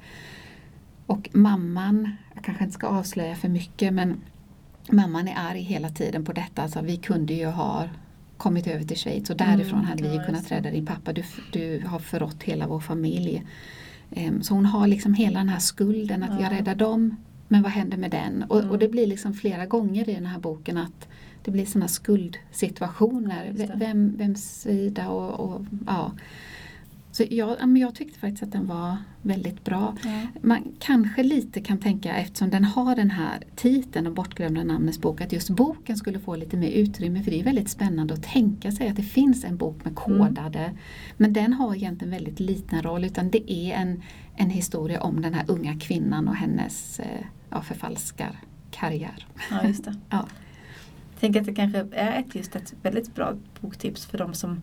Och 1.05 1.29
mamman, 1.33 2.09
jag 2.33 2.43
kanske 2.43 2.63
inte 2.63 2.73
ska 2.73 2.87
avslöja 2.87 3.35
för 3.35 3.49
mycket 3.49 3.93
men 3.93 4.21
Mamman 4.91 5.27
är 5.27 5.35
arg 5.37 5.61
hela 5.61 5.89
tiden 5.89 6.25
på 6.25 6.33
detta. 6.33 6.61
Alltså, 6.61 6.81
vi 6.81 6.97
kunde 6.97 7.33
ju 7.33 7.45
ha 7.45 7.89
kommit 8.37 8.67
över 8.67 8.83
till 8.83 8.97
Schweiz 8.97 9.29
och 9.29 9.37
därifrån 9.37 9.79
mm, 9.79 9.85
hade 9.85 10.03
vi 10.03 10.13
ju 10.13 10.23
kunnat 10.23 10.51
rädda 10.51 10.71
din 10.71 10.85
pappa. 10.85 11.13
Du, 11.13 11.23
du 11.51 11.83
har 11.87 11.99
förrått 11.99 12.43
hela 12.43 12.67
vår 12.67 12.79
familj. 12.79 13.45
Um, 14.09 14.41
så 14.41 14.53
hon 14.53 14.65
har 14.65 14.87
liksom 14.87 15.13
hela 15.13 15.39
den 15.39 15.49
här 15.49 15.59
skulden 15.59 16.23
att 16.23 16.39
ja. 16.39 16.41
jag 16.41 16.51
räddar 16.51 16.75
dem 16.75 17.15
men 17.47 17.63
vad 17.63 17.71
händer 17.71 17.97
med 17.97 18.11
den? 18.11 18.43
Och, 18.43 18.59
mm. 18.59 18.71
och, 18.71 18.79
det 18.79 18.87
blir 18.87 19.07
liksom 19.07 19.33
flera 19.33 19.65
gånger 19.65 20.09
i 20.09 20.13
den 20.13 20.25
här 20.25 20.39
boken 20.39 20.77
att 20.77 21.07
det 21.43 21.51
blir 21.51 21.65
sådana 21.65 21.87
skuldsituationer. 21.87 23.69
Vem, 23.75 24.17
vems 24.17 24.61
sida 24.61 25.09
och, 25.09 25.39
och, 25.39 25.65
ja. 25.87 26.11
Så 27.15 27.23
jag, 27.29 27.67
men 27.67 27.77
jag 27.77 27.95
tyckte 27.95 28.19
faktiskt 28.19 28.43
att 28.43 28.51
den 28.51 28.67
var 28.67 28.97
väldigt 29.21 29.63
bra. 29.63 29.95
Ja. 30.03 30.21
Man 30.41 30.75
kanske 30.79 31.23
lite 31.23 31.61
kan 31.61 31.77
tänka 31.77 32.15
eftersom 32.15 32.49
den 32.49 32.63
har 32.63 32.95
den 32.95 33.11
här 33.11 33.43
titeln, 33.55 34.05
Den 34.05 34.13
bortglömda 34.13 34.63
namnens 34.63 35.01
bok, 35.01 35.21
att 35.21 35.31
just 35.31 35.49
boken 35.49 35.97
skulle 35.97 36.19
få 36.19 36.35
lite 36.35 36.57
mer 36.57 36.69
utrymme 36.69 37.23
för 37.23 37.31
det 37.31 37.39
är 37.39 37.43
väldigt 37.43 37.69
spännande 37.69 38.13
att 38.13 38.23
tänka 38.23 38.71
sig 38.71 38.87
att 38.87 38.95
det 38.95 39.03
finns 39.03 39.43
en 39.43 39.57
bok 39.57 39.85
med 39.85 39.95
kodade. 39.95 40.71
Men 41.17 41.33
den 41.33 41.53
har 41.53 41.75
egentligen 41.75 42.11
väldigt 42.11 42.39
liten 42.39 42.81
roll 42.81 43.03
utan 43.03 43.29
det 43.29 43.51
är 43.51 43.73
en, 43.73 44.01
en 44.35 44.49
historia 44.49 45.01
om 45.01 45.21
den 45.21 45.33
här 45.33 45.45
unga 45.47 45.79
kvinnan 45.79 46.27
och 46.27 46.35
hennes 46.35 46.99
eh, 46.99 47.25
ja, 47.49 47.61
förfalskarkarriär. 47.61 49.27
ja, 49.51 49.67
just 49.67 49.85
det. 49.85 49.95
Ja. 50.09 50.27
Tänker 51.19 51.39
att 51.39 51.45
det 51.45 51.55
kanske 51.55 51.87
är 51.91 52.19
ett, 52.19 52.35
just 52.35 52.55
ett 52.55 52.73
väldigt 52.81 53.15
bra 53.15 53.33
boktips 53.61 54.05
för 54.05 54.17
de 54.17 54.33
som 54.33 54.61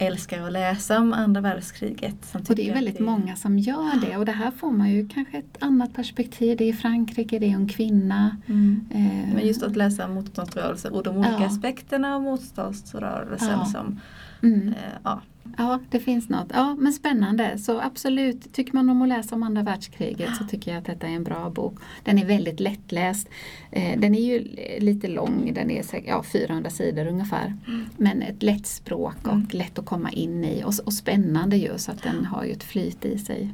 älskar 0.00 0.46
att 0.46 0.52
läsa 0.52 0.98
om 0.98 1.12
andra 1.12 1.40
världskriget. 1.40 2.34
Och 2.48 2.54
det 2.56 2.68
är 2.70 2.74
väldigt 2.74 2.98
det- 2.98 3.04
många 3.04 3.36
som 3.36 3.58
gör 3.58 4.00
det 4.00 4.16
och 4.16 4.24
det 4.24 4.32
här 4.32 4.50
får 4.50 4.70
man 4.70 4.90
ju 4.90 5.08
kanske 5.08 5.38
ett 5.38 5.56
annat 5.60 5.94
perspektiv. 5.94 6.56
Det 6.56 6.68
är 6.68 6.72
Frankrike, 6.72 7.38
det 7.38 7.46
är 7.46 7.50
en 7.54 7.68
kvinna. 7.68 8.36
Mm. 8.46 8.84
Eh, 8.90 9.34
Men 9.34 9.46
just 9.46 9.62
att 9.62 9.76
läsa 9.76 10.08
motståndsrörelser 10.08 10.92
och 10.94 11.02
de 11.02 11.16
olika 11.16 11.36
Ja. 11.40 11.46
aspekterna 11.46 12.14
av 12.14 12.22
motståndsrörelsen 12.22 13.48
Ja. 13.58 13.64
som 13.64 14.00
mm. 14.42 14.68
eh, 14.68 14.74
ja, 15.04 15.20
Ja, 15.58 15.80
det 15.90 16.00
finns 16.00 16.28
något. 16.28 16.46
Ja, 16.54 16.76
men 16.78 16.92
spännande. 16.92 17.58
Så 17.58 17.80
absolut, 17.80 18.52
tycker 18.52 18.74
man 18.74 18.90
om 18.90 19.02
att 19.02 19.08
läsa 19.08 19.34
om 19.34 19.42
andra 19.42 19.62
världskriget 19.62 20.36
så 20.36 20.44
tycker 20.44 20.70
jag 20.70 20.78
att 20.78 20.84
detta 20.86 21.06
är 21.06 21.12
en 21.12 21.24
bra 21.24 21.50
bok. 21.50 21.78
Den 22.04 22.18
är 22.18 22.24
väldigt 22.26 22.60
lättläst. 22.60 23.28
Eh, 23.70 24.00
Den 24.00 24.14
är 24.14 24.20
ju 24.20 24.38
lite 24.80 25.08
lång, 25.08 25.52
den 25.54 25.70
är 25.70 25.84
ja, 26.06 26.22
400 26.22 26.70
sidor 26.70 27.06
ungefär. 27.06 27.56
Men 27.96 28.22
ett 28.22 28.42
lätt 28.42 28.66
språk 28.66 29.16
och 29.22 29.32
Mm. 29.32 29.46
lätt 29.52 29.78
att 29.78 29.86
komma 29.86 30.10
in 30.10 30.44
i 30.44 30.62
och, 30.64 30.72
och 30.86 30.92
spännande 30.92 31.56
ju 31.56 31.78
så 31.78 31.92
att 31.92 32.02
den 32.02 32.24
har 32.24 32.44
ju 32.44 32.52
ett 32.52 32.64
flyt 32.64 33.04
i 33.04 33.18
sig. 33.18 33.48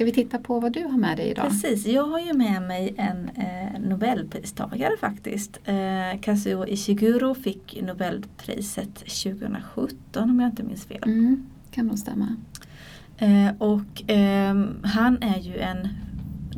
Ska 0.00 0.04
vi 0.04 0.12
titta 0.12 0.38
på 0.38 0.60
vad 0.60 0.72
du 0.72 0.84
har 0.84 0.98
med 0.98 1.16
dig 1.16 1.30
idag? 1.30 1.48
Precis, 1.48 1.86
jag 1.86 2.02
har 2.02 2.20
ju 2.20 2.32
med 2.32 2.62
mig 2.62 2.94
en 2.96 3.28
eh, 3.28 3.80
Nobelpristagare 3.80 4.96
faktiskt. 5.00 5.60
Eh, 5.64 6.20
Kazuo 6.20 6.66
Ishiguro 6.66 7.34
fick 7.34 7.82
Nobelpriset 7.82 8.94
2017 8.94 10.30
om 10.30 10.40
jag 10.40 10.50
inte 10.50 10.62
minns 10.62 10.84
fel. 10.84 11.02
Mm, 11.06 11.46
kan 11.70 11.86
nog 11.86 11.98
stämma. 11.98 12.36
Eh, 13.18 13.48
och 13.58 14.02
ehm, 14.06 14.80
han 14.82 15.22
är 15.22 15.38
ju 15.38 15.58
en 15.58 15.88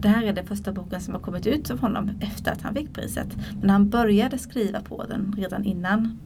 det 0.02 0.08
här 0.08 0.24
är 0.24 0.32
den 0.32 0.46
första 0.46 0.72
boken 0.72 1.00
som 1.00 1.14
har 1.14 1.20
kommit 1.20 1.46
ut 1.46 1.70
av 1.70 1.78
honom 1.78 2.10
efter 2.20 2.52
att 2.52 2.62
han 2.62 2.74
fick 2.74 2.92
priset. 2.92 3.28
Men 3.60 3.70
han 3.70 3.88
började 3.88 4.38
skriva 4.38 4.80
på 4.80 5.04
den 5.04 5.34
redan 5.38 5.64
innan. 5.64 6.18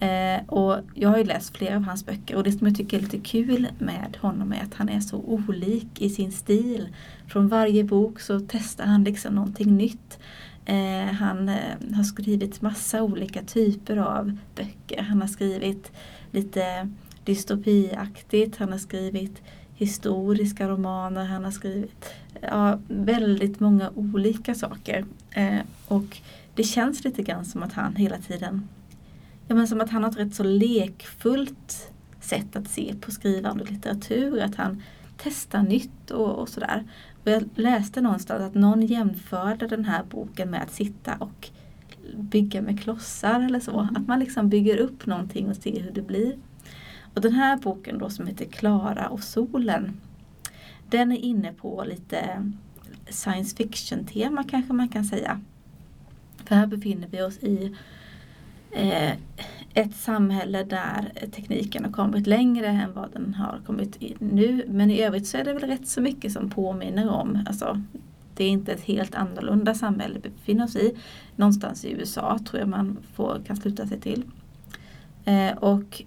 Eh, 0.00 0.44
och 0.46 0.80
jag 0.94 1.08
har 1.08 1.18
ju 1.18 1.24
läst 1.24 1.56
flera 1.56 1.76
av 1.76 1.82
hans 1.82 2.06
böcker 2.06 2.36
och 2.36 2.44
det 2.44 2.52
som 2.52 2.66
jag 2.66 2.76
tycker 2.76 2.96
är 2.96 3.02
lite 3.02 3.18
kul 3.18 3.68
med 3.78 4.16
honom 4.20 4.52
är 4.52 4.62
att 4.62 4.74
han 4.74 4.88
är 4.88 5.00
så 5.00 5.16
olik 5.16 6.00
i 6.00 6.10
sin 6.10 6.32
stil. 6.32 6.88
Från 7.28 7.48
varje 7.48 7.84
bok 7.84 8.20
så 8.20 8.40
testar 8.48 8.84
han 8.84 9.04
liksom 9.04 9.34
någonting 9.34 9.76
nytt. 9.76 10.18
Eh, 10.64 11.14
han 11.14 11.48
eh, 11.48 11.94
har 11.94 12.04
skrivit 12.04 12.62
massa 12.62 13.02
olika 13.02 13.42
typer 13.42 13.96
av 13.96 14.38
böcker. 14.54 15.02
Han 15.02 15.20
har 15.20 15.28
skrivit 15.28 15.92
lite 16.30 16.88
dystopiaktigt, 17.24 18.56
han 18.56 18.72
har 18.72 18.78
skrivit 18.78 19.42
historiska 19.74 20.68
romaner, 20.68 21.24
han 21.24 21.44
har 21.44 21.50
skrivit 21.50 22.14
ja, 22.42 22.78
väldigt 22.88 23.60
många 23.60 23.90
olika 23.94 24.54
saker. 24.54 25.04
Eh, 25.30 25.60
och 25.88 26.18
det 26.54 26.64
känns 26.64 27.04
lite 27.04 27.22
grann 27.22 27.44
som 27.44 27.62
att 27.62 27.72
han 27.72 27.96
hela 27.96 28.18
tiden, 28.18 28.68
ja 29.48 29.54
men 29.54 29.68
som 29.68 29.80
att 29.80 29.90
han 29.90 30.02
har 30.02 30.10
ett 30.10 30.18
rätt 30.18 30.34
så 30.34 30.42
lekfullt 30.42 31.92
sätt 32.20 32.56
att 32.56 32.68
se 32.68 32.94
på 33.00 33.10
skrivande 33.10 33.64
och 33.64 33.70
litteratur, 33.70 34.40
att 34.40 34.54
han 34.54 34.82
testar 35.16 35.62
nytt 35.62 36.10
och, 36.10 36.30
och 36.30 36.48
sådär. 36.48 36.84
Och 37.24 37.30
jag 37.30 37.48
läste 37.54 38.00
någonstans 38.00 38.42
att 38.42 38.54
någon 38.54 38.82
jämförde 38.82 39.66
den 39.66 39.84
här 39.84 40.02
boken 40.10 40.50
med 40.50 40.62
att 40.62 40.72
sitta 40.72 41.14
och 41.14 41.48
bygga 42.16 42.62
med 42.62 42.80
klossar 42.80 43.40
eller 43.40 43.60
så. 43.60 43.80
Mm. 43.80 43.96
Att 43.96 44.06
man 44.06 44.18
liksom 44.18 44.48
bygger 44.48 44.76
upp 44.76 45.06
någonting 45.06 45.48
och 45.48 45.56
ser 45.56 45.80
hur 45.80 45.92
det 45.92 46.02
blir. 46.02 46.36
Och 47.14 47.20
den 47.20 47.32
här 47.32 47.56
boken 47.56 47.98
då 47.98 48.10
som 48.10 48.26
heter 48.26 48.44
Klara 48.44 49.08
och 49.08 49.22
solen 49.22 50.00
den 50.92 51.12
är 51.12 51.18
inne 51.18 51.52
på 51.52 51.84
lite 51.84 52.50
science 53.08 53.56
fiction 53.56 54.04
tema 54.04 54.44
kanske 54.44 54.72
man 54.72 54.88
kan 54.88 55.04
säga. 55.04 55.40
För 56.44 56.54
här 56.54 56.66
befinner 56.66 57.08
vi 57.08 57.22
oss 57.22 57.38
i 57.38 57.76
eh, 58.70 59.12
ett 59.74 59.96
samhälle 59.96 60.64
där 60.64 61.12
tekniken 61.30 61.84
har 61.84 61.92
kommit 61.92 62.26
längre 62.26 62.66
än 62.66 62.92
vad 62.94 63.12
den 63.12 63.34
har 63.34 63.60
kommit 63.66 64.02
i 64.02 64.16
nu. 64.18 64.64
Men 64.68 64.90
i 64.90 65.02
övrigt 65.02 65.26
så 65.26 65.38
är 65.38 65.44
det 65.44 65.52
väl 65.52 65.62
rätt 65.62 65.88
så 65.88 66.00
mycket 66.00 66.32
som 66.32 66.50
påminner 66.50 67.10
om, 67.10 67.44
alltså 67.46 67.82
det 68.36 68.44
är 68.44 68.48
inte 68.48 68.72
ett 68.72 68.84
helt 68.84 69.14
annorlunda 69.14 69.74
samhälle 69.74 70.20
vi 70.22 70.30
befinner 70.30 70.64
oss 70.64 70.76
i. 70.76 70.96
Någonstans 71.36 71.84
i 71.84 71.92
USA 71.92 72.38
tror 72.46 72.60
jag 72.60 72.68
man 72.68 72.98
får, 73.14 73.42
kan 73.46 73.56
sluta 73.56 73.86
sig 73.86 74.00
till. 74.00 74.24
Eh, 75.24 75.56
och 75.58 76.02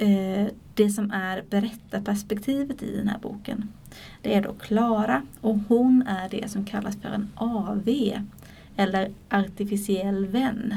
Eh, 0.00 0.46
det 0.74 0.90
som 0.90 1.10
är 1.10 1.44
berättarperspektivet 1.50 2.82
i 2.82 2.96
den 2.96 3.08
här 3.08 3.18
boken 3.18 3.68
det 4.22 4.34
är 4.34 4.42
då 4.42 4.52
Klara 4.52 5.22
och 5.40 5.58
hon 5.68 6.02
är 6.06 6.28
det 6.28 6.50
som 6.50 6.64
kallas 6.64 6.96
för 6.96 7.08
en 7.08 7.28
AV 7.34 7.88
eller 8.76 9.10
artificiell 9.28 10.26
vän. 10.26 10.74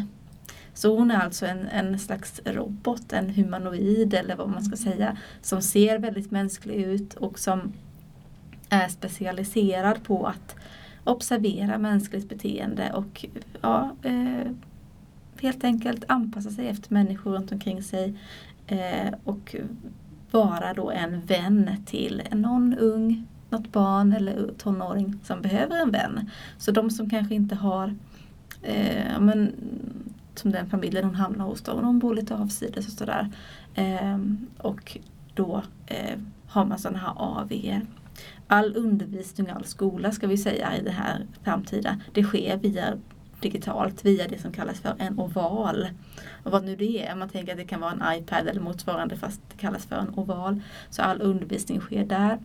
Så 0.73 0.97
hon 0.97 1.11
är 1.11 1.19
alltså 1.19 1.45
en, 1.45 1.67
en 1.67 1.99
slags 1.99 2.41
robot, 2.45 3.13
en 3.13 3.29
humanoid 3.29 4.13
eller 4.13 4.35
vad 4.35 4.49
man 4.49 4.63
ska 4.63 4.75
säga 4.75 5.17
som 5.41 5.61
ser 5.61 5.99
väldigt 5.99 6.31
mänsklig 6.31 6.75
ut 6.75 7.13
och 7.13 7.39
som 7.39 7.73
är 8.69 8.87
specialiserad 8.87 10.03
på 10.03 10.27
att 10.27 10.55
observera 11.03 11.77
mänskligt 11.77 12.29
beteende 12.29 12.93
och 12.93 13.25
ja, 13.61 13.95
eh, 14.03 14.51
helt 15.41 15.63
enkelt 15.63 16.03
anpassa 16.07 16.49
sig 16.49 16.67
efter 16.67 16.93
människor 16.93 17.31
runt 17.31 17.51
omkring 17.51 17.83
sig 17.83 18.19
Eh, 18.67 19.13
och 19.23 19.55
vara 20.31 20.73
då 20.73 20.91
en 20.91 21.21
vän 21.21 21.69
till 21.85 22.21
någon 22.31 22.77
ung, 22.77 23.27
något 23.49 23.71
barn 23.71 24.13
eller 24.13 24.53
tonåring 24.57 25.19
som 25.23 25.41
behöver 25.41 25.81
en 25.81 25.91
vän. 25.91 26.29
Så 26.57 26.71
de 26.71 26.89
som 26.89 27.09
kanske 27.09 27.35
inte 27.35 27.55
har, 27.55 27.95
eh, 28.61 29.19
men, 29.19 29.51
som 30.35 30.51
den 30.51 30.69
familjen 30.69 31.05
hon 31.05 31.15
hamnar 31.15 31.45
hos 31.45 31.61
då, 31.61 31.81
de 31.81 31.99
bor 31.99 32.15
lite 32.15 32.35
avsides 32.35 32.87
och 32.87 32.93
sådär. 32.93 33.29
Eh, 33.75 34.19
och 34.57 34.97
då 35.33 35.63
eh, 35.87 36.19
har 36.47 36.65
man 36.65 36.79
sådana 36.79 36.99
här 36.99 37.13
AVR. 37.15 37.81
All 38.47 38.77
undervisning 38.77 39.49
och 39.49 39.55
all 39.55 39.65
skola 39.65 40.11
ska 40.11 40.27
vi 40.27 40.37
säga 40.37 40.77
i 40.77 40.81
det 40.81 40.91
här 40.91 41.25
framtida, 41.43 41.99
det 42.13 42.23
sker 42.23 42.57
via 42.57 42.97
digitalt 43.43 44.05
via 44.05 44.27
det 44.27 44.41
som 44.41 44.51
kallas 44.51 44.79
för 44.79 44.95
en 44.99 45.19
oval. 45.19 45.87
Och 46.43 46.51
vad 46.51 46.63
nu 46.63 46.75
det 46.75 47.05
är, 47.05 47.15
man 47.15 47.29
tänker 47.29 47.51
att 47.51 47.57
det 47.57 47.65
kan 47.65 47.81
vara 47.81 47.91
en 47.91 48.17
iPad 48.17 48.47
eller 48.47 48.61
motsvarande 48.61 49.15
fast 49.17 49.41
det 49.49 49.57
kallas 49.57 49.85
för 49.85 49.95
en 49.95 50.13
oval. 50.15 50.61
Så 50.89 51.01
all 51.01 51.21
undervisning 51.21 51.79
sker 51.81 52.05
där. 52.05 52.39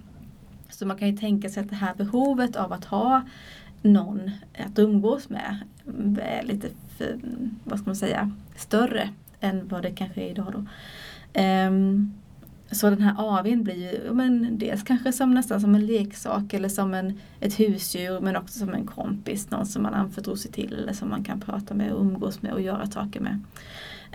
Så 0.71 0.87
man 0.87 0.99
kan 0.99 1.09
ju 1.09 1.17
tänka 1.17 1.49
sig 1.49 1.63
att 1.63 1.71
det 1.71 1.77
här 1.77 1.95
behovet 1.95 2.57
av 2.57 2.73
att 2.73 2.85
ha 2.85 3.23
någon 3.83 4.31
att 4.59 4.79
umgås 4.79 5.29
med 5.29 5.59
är 6.23 6.43
lite, 6.43 6.69
för, 6.97 7.19
vad 7.65 7.79
ska 7.79 7.87
man 7.87 7.97
säga, 7.97 8.31
större 8.57 9.09
än 9.41 9.69
vad 9.69 9.83
det 9.83 9.91
kanske 9.91 10.21
är 10.21 10.31
idag 10.31 10.53
då. 10.53 10.65
Um, 11.43 12.15
så 12.71 12.91
den 12.91 13.03
här 13.03 13.15
AWn 13.19 13.65
blir 13.65 13.93
ju 13.93 14.15
men 14.15 14.59
dels 14.59 14.83
kanske 14.83 15.13
som 15.13 15.35
nästan 15.35 15.61
som 15.61 15.75
en 15.75 15.87
leksak 15.87 16.55
eller 16.55 16.69
som 16.69 16.95
en, 16.95 17.19
ett 17.41 17.61
husdjur 17.61 18.21
men 18.21 18.37
också 18.37 18.59
som 18.59 18.75
en 18.75 18.87
kompis, 18.87 19.51
någon 19.51 19.67
som 19.67 19.83
man 19.83 19.95
anförtror 19.95 20.37
sig 20.37 20.53
till 20.53 20.75
eller 20.75 20.93
som 20.93 21.09
man 21.09 21.25
kan 21.25 21.41
prata 21.41 21.75
med 21.75 21.93
och 21.93 22.01
umgås 22.01 22.43
med 22.43 22.53
och 22.53 22.61
göra 22.61 22.87
saker 22.87 23.21
med. 23.21 23.41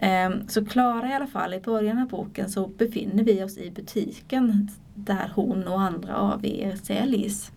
Um, 0.01 0.47
så 0.47 0.65
Klara 0.65 1.09
i 1.09 1.13
alla 1.13 1.27
fall, 1.27 1.53
i 1.53 1.59
början 1.59 1.97
av 1.97 2.07
boken 2.07 2.49
så 2.49 2.67
befinner 2.67 3.23
vi 3.23 3.43
oss 3.43 3.57
i 3.57 3.71
butiken 3.71 4.69
där 4.95 5.31
hon 5.35 5.67
och 5.67 5.81
andra 5.81 6.15
AWer 6.15 6.75
säljs. 6.75 7.51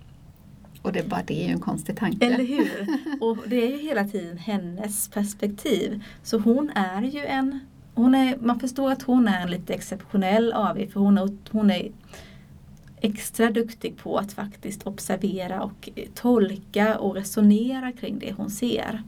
Och 0.83 0.93
det, 0.93 1.09
bara 1.09 1.23
det 1.26 1.43
är 1.43 1.47
ju 1.47 1.53
en 1.53 1.61
konstig 1.61 1.97
tanke. 1.97 2.26
Eller 2.26 2.45
hur? 2.45 2.87
Och 3.21 3.38
det 3.47 3.57
är 3.57 3.71
ju 3.71 3.88
hela 3.88 4.05
tiden 4.05 4.38
hennes 4.38 5.09
perspektiv. 5.09 6.05
Så 6.23 6.38
hon 6.38 6.71
är 6.71 7.03
ju 7.03 7.25
en 7.25 7.61
hon 7.97 8.15
är, 8.15 8.37
man 8.41 8.61
förstår 8.61 8.93
att 8.93 9.03
hon 9.03 9.29
är 9.29 9.41
en 9.41 9.50
lite 9.50 9.75
exceptionell 9.75 10.53
AV 10.53 10.87
för 10.93 11.00
hon 11.00 11.19
är, 11.19 11.29
hon 11.50 11.71
är 11.71 11.93
extra 13.00 13.50
duktig 13.50 13.97
på 13.97 14.19
att 14.19 14.33
faktiskt 14.33 14.87
observera 14.87 15.62
och 15.62 15.88
tolka 16.15 16.99
och 16.99 17.15
resonera 17.15 17.93
kring 17.93 18.19
det 18.19 18.33
hon 18.33 18.50
ser. 18.50 19.03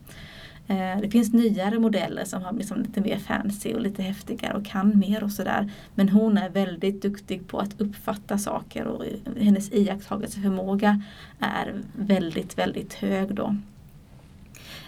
Eh, 0.67 1.01
det 1.01 1.11
finns 1.11 1.33
nyare 1.33 1.79
modeller 1.79 2.25
som 2.25 2.43
har 2.43 2.53
liksom 2.53 2.83
lite 2.83 3.01
mer 3.01 3.19
fancy 3.19 3.75
och 3.75 3.81
lite 3.81 4.03
häftigare 4.03 4.57
och 4.57 4.67
kan 4.67 4.99
mer 4.99 5.25
och 5.25 5.33
sådär. 5.33 5.71
Men 5.95 6.09
hon 6.09 6.39
är 6.39 6.49
väldigt 6.49 7.03
duktig 7.03 7.49
på 7.49 7.59
att 7.59 7.81
uppfatta 7.81 8.39
saker 8.39 8.85
och 8.85 9.05
hennes 9.37 9.73
iakttagelseförmåga 9.73 11.03
är 11.41 11.83
väldigt, 11.97 12.59
väldigt 12.59 12.95
hög 12.95 13.35
då. 13.35 13.57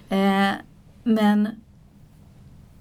Eh, 0.09 0.52
men 1.02 1.49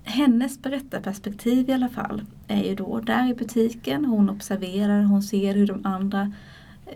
hennes 0.10 0.62
berättarperspektiv 0.62 1.70
i 1.70 1.74
alla 1.74 1.90
fall 1.90 2.22
är 2.48 2.64
ju 2.64 2.76
då 2.76 3.00
där 3.00 3.30
i 3.30 3.34
butiken. 3.34 4.06
Hon 4.06 4.30
observerar, 4.30 5.04
hon 5.04 5.24
ser 5.24 5.54
hur 5.54 5.68
de 5.68 5.86
andra 5.86 6.32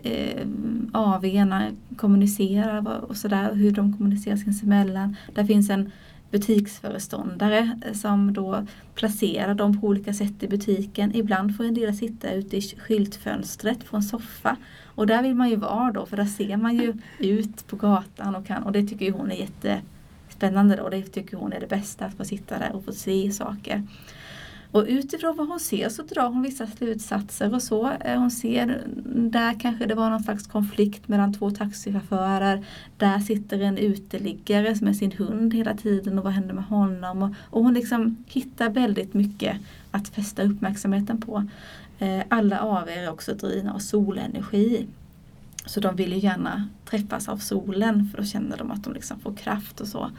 eh, 0.02 0.46
AWna 0.92 1.70
kommunicerar 1.96 3.04
och 3.04 3.16
sådär. 3.16 3.54
Hur 3.54 3.70
de 3.70 3.96
kommunicerar 3.96 4.36
sinsemellan. 4.36 5.16
Där 5.34 5.44
finns 5.44 5.70
en 5.70 5.90
butiksföreståndare 6.30 7.78
eh, 7.86 7.92
som 7.92 8.32
då 8.32 8.66
placerar 8.94 9.54
dem 9.54 9.80
på 9.80 9.86
olika 9.86 10.12
sätt 10.12 10.42
i 10.42 10.48
butiken. 10.48 11.14
Ibland 11.14 11.56
får 11.56 11.64
en 11.64 11.74
del 11.74 11.94
sitta 11.94 12.32
ute 12.32 12.56
i 12.56 12.60
skyltfönstret 12.60 13.86
på 13.90 13.96
en 13.96 14.02
soffa. 14.02 14.56
Och 14.84 15.06
där 15.06 15.22
vill 15.22 15.34
man 15.34 15.50
ju 15.50 15.56
vara 15.56 15.92
då 15.92 16.06
för 16.06 16.16
där 16.16 16.24
ser 16.24 16.56
man 16.56 16.76
ju 16.76 16.94
ut 17.18 17.66
på 17.66 17.76
gatan 17.76 18.34
och, 18.34 18.46
kan, 18.46 18.62
och 18.62 18.72
det 18.72 18.86
tycker 18.86 19.06
ju 19.06 19.12
hon 19.12 19.32
är 19.32 19.42
Spännande 20.36 20.76
då. 20.76 20.88
Det 20.88 21.02
tycker 21.02 21.36
hon 21.36 21.52
är 21.52 21.60
det 21.60 21.66
bästa 21.66 22.04
att 22.04 22.14
få 22.14 22.24
sitta 22.24 22.58
där 22.58 22.72
och 22.72 22.84
få 22.84 22.92
se 22.92 23.32
saker. 23.32 23.82
Och 24.70 24.84
utifrån 24.88 25.36
vad 25.36 25.48
hon 25.48 25.60
ser 25.60 25.88
så 25.88 26.02
drar 26.02 26.28
hon 26.28 26.42
vissa 26.42 26.66
slutsatser 26.66 27.54
och 27.54 27.62
så. 27.62 27.90
Eh, 28.00 28.18
hon 28.18 28.30
ser 28.30 28.82
där 29.06 29.60
kanske 29.60 29.86
det 29.86 29.94
var 29.94 30.10
någon 30.10 30.22
slags 30.22 30.46
konflikt 30.46 31.08
mellan 31.08 31.34
två 31.34 31.50
taxichaufförer. 31.50 32.66
Där 32.96 33.18
sitter 33.18 33.60
en 33.60 33.78
uteliggare 33.78 34.74
med 34.80 34.96
sin 34.96 35.12
hund 35.12 35.54
hela 35.54 35.74
tiden 35.74 36.18
och 36.18 36.24
vad 36.24 36.32
händer 36.32 36.54
med 36.54 36.64
honom? 36.64 37.22
Och, 37.22 37.30
och 37.50 37.64
hon 37.64 37.74
liksom 37.74 38.24
hittar 38.26 38.70
väldigt 38.70 39.14
mycket 39.14 39.56
att 39.90 40.08
fästa 40.08 40.42
uppmärksamheten 40.42 41.20
på. 41.20 41.44
Eh, 41.98 42.22
alla 42.28 42.60
av 42.60 42.88
er 42.88 43.02
är 43.02 43.10
också 43.10 43.34
drivna 43.34 43.74
av 43.74 43.78
solenergi. 43.78 44.86
Så 45.66 45.80
de 45.80 45.96
vill 45.96 46.12
ju 46.12 46.18
gärna 46.18 46.68
träffas 46.84 47.28
av 47.28 47.36
solen 47.36 48.08
för 48.10 48.18
då 48.18 48.24
känner 48.24 48.56
de 48.56 48.70
att 48.70 48.84
de 48.84 48.92
liksom 48.92 49.20
får 49.20 49.34
kraft 49.34 49.80
och 49.80 49.88
så. 49.88 50.10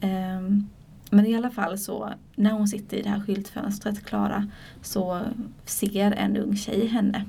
Ehm, 0.00 0.68
men 1.10 1.26
i 1.26 1.36
alla 1.36 1.50
fall 1.50 1.78
så 1.78 2.12
när 2.36 2.50
hon 2.50 2.68
sitter 2.68 2.96
i 2.96 3.02
det 3.02 3.08
här 3.08 3.20
skyltfönstret, 3.20 4.04
Klara, 4.04 4.48
så 4.82 5.20
ser 5.64 6.12
en 6.12 6.36
ung 6.36 6.56
tjej 6.56 6.86
henne 6.86 7.24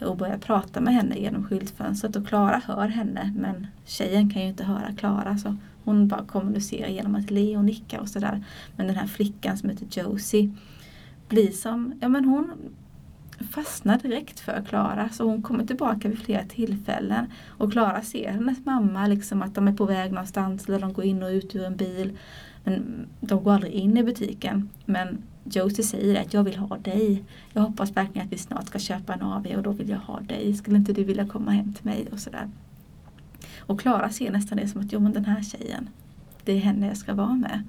och 0.00 0.16
börjar 0.16 0.38
prata 0.38 0.80
med 0.80 0.94
henne 0.94 1.18
genom 1.18 1.44
skyltfönstret 1.44 2.16
och 2.16 2.26
Klara 2.26 2.62
hör 2.66 2.88
henne 2.88 3.32
men 3.36 3.66
tjejen 3.84 4.30
kan 4.30 4.42
ju 4.42 4.48
inte 4.48 4.64
höra 4.64 4.94
Klara 4.96 5.38
så 5.38 5.56
hon 5.84 6.08
bara 6.08 6.24
kommunicerar 6.24 6.88
genom 6.88 7.14
att 7.14 7.30
le 7.30 7.56
och 7.56 7.64
nicka 7.64 8.00
och 8.00 8.08
sådär. 8.08 8.44
Men 8.76 8.86
den 8.86 8.96
här 8.96 9.06
flickan 9.06 9.56
som 9.56 9.70
heter 9.70 10.00
Josie 10.00 10.52
blir 11.28 11.50
som, 11.50 11.94
ja 12.00 12.08
men 12.08 12.24
hon 12.24 12.52
fastnar 13.50 13.98
direkt 13.98 14.40
för 14.40 14.62
Klara 14.68 15.08
så 15.08 15.24
hon 15.24 15.42
kommer 15.42 15.66
tillbaka 15.66 16.08
vid 16.08 16.18
flera 16.18 16.44
tillfällen 16.44 17.26
och 17.48 17.72
Klara 17.72 18.02
ser 18.02 18.30
hennes 18.30 18.64
mamma 18.64 19.06
liksom 19.06 19.42
att 19.42 19.54
de 19.54 19.68
är 19.68 19.72
på 19.72 19.84
väg 19.84 20.12
någonstans 20.12 20.68
eller 20.68 20.80
de 20.80 20.92
går 20.92 21.04
in 21.04 21.22
och 21.22 21.28
ut 21.28 21.54
ur 21.54 21.64
en 21.64 21.76
bil 21.76 22.18
men 22.64 23.06
de 23.20 23.44
går 23.44 23.52
aldrig 23.52 23.72
in 23.72 23.96
i 23.96 24.02
butiken. 24.02 24.68
Men 24.84 25.22
Josie 25.44 25.84
säger 25.84 26.20
att 26.20 26.34
jag 26.34 26.44
vill 26.44 26.56
ha 26.56 26.78
dig. 26.78 27.24
Jag 27.52 27.62
hoppas 27.62 27.96
verkligen 27.96 28.26
att 28.26 28.32
vi 28.32 28.38
snart 28.38 28.66
ska 28.66 28.78
köpa 28.78 29.14
en 29.14 29.22
AV 29.22 29.46
och 29.56 29.62
då 29.62 29.72
vill 29.72 29.88
jag 29.88 29.98
ha 29.98 30.20
dig. 30.20 30.54
Skulle 30.54 30.76
inte 30.76 30.92
du 30.92 31.04
vilja 31.04 31.26
komma 31.26 31.50
hem 31.50 31.74
till 31.74 31.84
mig? 31.84 32.08
Och 32.12 32.18
sådär. 32.18 32.50
Och 33.58 33.80
Klara 33.80 34.10
ser 34.10 34.30
nästan 34.30 34.58
det 34.58 34.68
som 34.68 34.80
att 34.80 34.92
jo 34.92 35.00
men 35.00 35.12
den 35.12 35.24
här 35.24 35.42
tjejen, 35.42 35.88
det 36.44 36.52
är 36.52 36.58
henne 36.58 36.86
jag 36.86 36.96
ska 36.96 37.14
vara 37.14 37.34
med. 37.34 37.62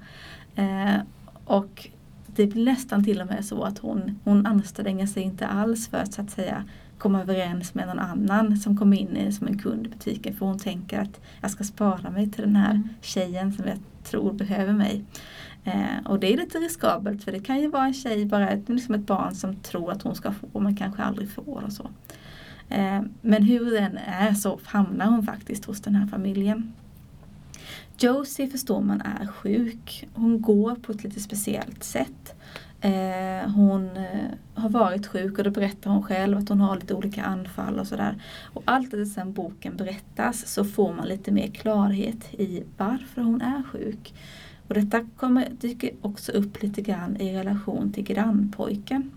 Eh, 0.54 1.00
och 1.44 1.88
det 2.36 2.46
blir 2.46 2.64
nästan 2.64 3.04
till 3.04 3.20
och 3.20 3.26
med 3.26 3.44
så 3.44 3.62
att 3.62 3.78
hon, 3.78 4.20
hon 4.24 4.46
anstränger 4.46 5.06
sig 5.06 5.22
inte 5.22 5.46
alls 5.46 5.88
för 5.88 5.98
att 5.98 6.12
så 6.12 6.22
att 6.22 6.30
säga 6.30 6.64
komma 6.98 7.20
överens 7.20 7.74
med 7.74 7.86
någon 7.86 7.98
annan 7.98 8.56
som 8.56 8.76
kommer 8.76 8.96
in 8.96 9.32
som 9.32 9.46
en 9.46 9.58
kund 9.58 9.86
i 9.86 9.88
butiken. 9.88 10.34
För 10.34 10.46
hon 10.46 10.58
tänker 10.58 11.00
att 11.00 11.20
jag 11.40 11.50
ska 11.50 11.64
spara 11.64 12.10
mig 12.10 12.30
till 12.30 12.42
den 12.42 12.56
här 12.56 12.70
mm. 12.70 12.88
tjejen 13.02 13.52
som 13.52 13.66
jag 13.66 13.78
tror 14.04 14.32
behöver 14.32 14.72
mig. 14.72 15.04
Eh, 15.64 16.06
och 16.06 16.20
det 16.20 16.32
är 16.32 16.36
lite 16.36 16.58
riskabelt 16.58 17.24
för 17.24 17.32
det 17.32 17.40
kan 17.40 17.60
ju 17.60 17.68
vara 17.68 17.84
en 17.84 17.94
tjej, 17.94 18.26
bara 18.26 18.50
ett, 18.50 18.68
liksom 18.68 18.94
ett 18.94 19.06
barn 19.06 19.34
som 19.34 19.56
tror 19.56 19.92
att 19.92 20.02
hon 20.02 20.14
ska 20.14 20.32
få 20.32 20.60
men 20.60 20.76
kanske 20.76 21.02
aldrig 21.02 21.30
får 21.30 21.62
och 21.66 21.72
så. 21.72 21.90
Eh, 22.68 23.02
men 23.20 23.42
hur 23.42 23.70
den 23.70 23.98
är 24.06 24.34
så 24.34 24.58
hamnar 24.64 25.06
hon 25.06 25.26
faktiskt 25.26 25.64
hos 25.64 25.80
den 25.80 25.94
här 25.94 26.06
familjen. 26.06 26.72
Josie 27.98 28.48
förstår 28.48 28.80
man 28.80 29.00
är 29.00 29.26
sjuk. 29.26 30.08
Hon 30.14 30.42
går 30.42 30.74
på 30.74 30.92
ett 30.92 31.04
lite 31.04 31.20
speciellt 31.20 31.84
sätt. 31.84 32.34
Eh, 32.80 33.50
hon 33.50 33.96
eh, 33.96 34.30
har 34.54 34.68
varit 34.68 35.06
sjuk 35.06 35.38
och 35.38 35.44
då 35.44 35.50
berättar 35.50 35.90
hon 35.90 36.02
själv 36.02 36.38
att 36.38 36.48
hon 36.48 36.60
har 36.60 36.76
lite 36.76 36.94
olika 36.94 37.24
anfall 37.24 37.78
och 37.78 37.86
sådär. 37.86 38.22
Och 38.52 38.62
allt 38.64 39.08
sen 39.14 39.32
boken 39.32 39.76
berättas 39.76 40.46
så 40.46 40.64
får 40.64 40.94
man 40.94 41.08
lite 41.08 41.32
mer 41.32 41.48
klarhet 41.48 42.34
i 42.34 42.62
varför 42.76 43.22
hon 43.22 43.40
är 43.40 43.62
sjuk. 43.62 44.14
Och 44.68 44.74
detta 44.74 45.06
kommer, 45.16 45.48
dyker 45.60 45.90
också 46.00 46.32
upp 46.32 46.62
lite 46.62 46.82
grann 46.82 47.16
i 47.16 47.36
relation 47.38 47.92
till 47.92 48.04
grannpojken. 48.04 49.10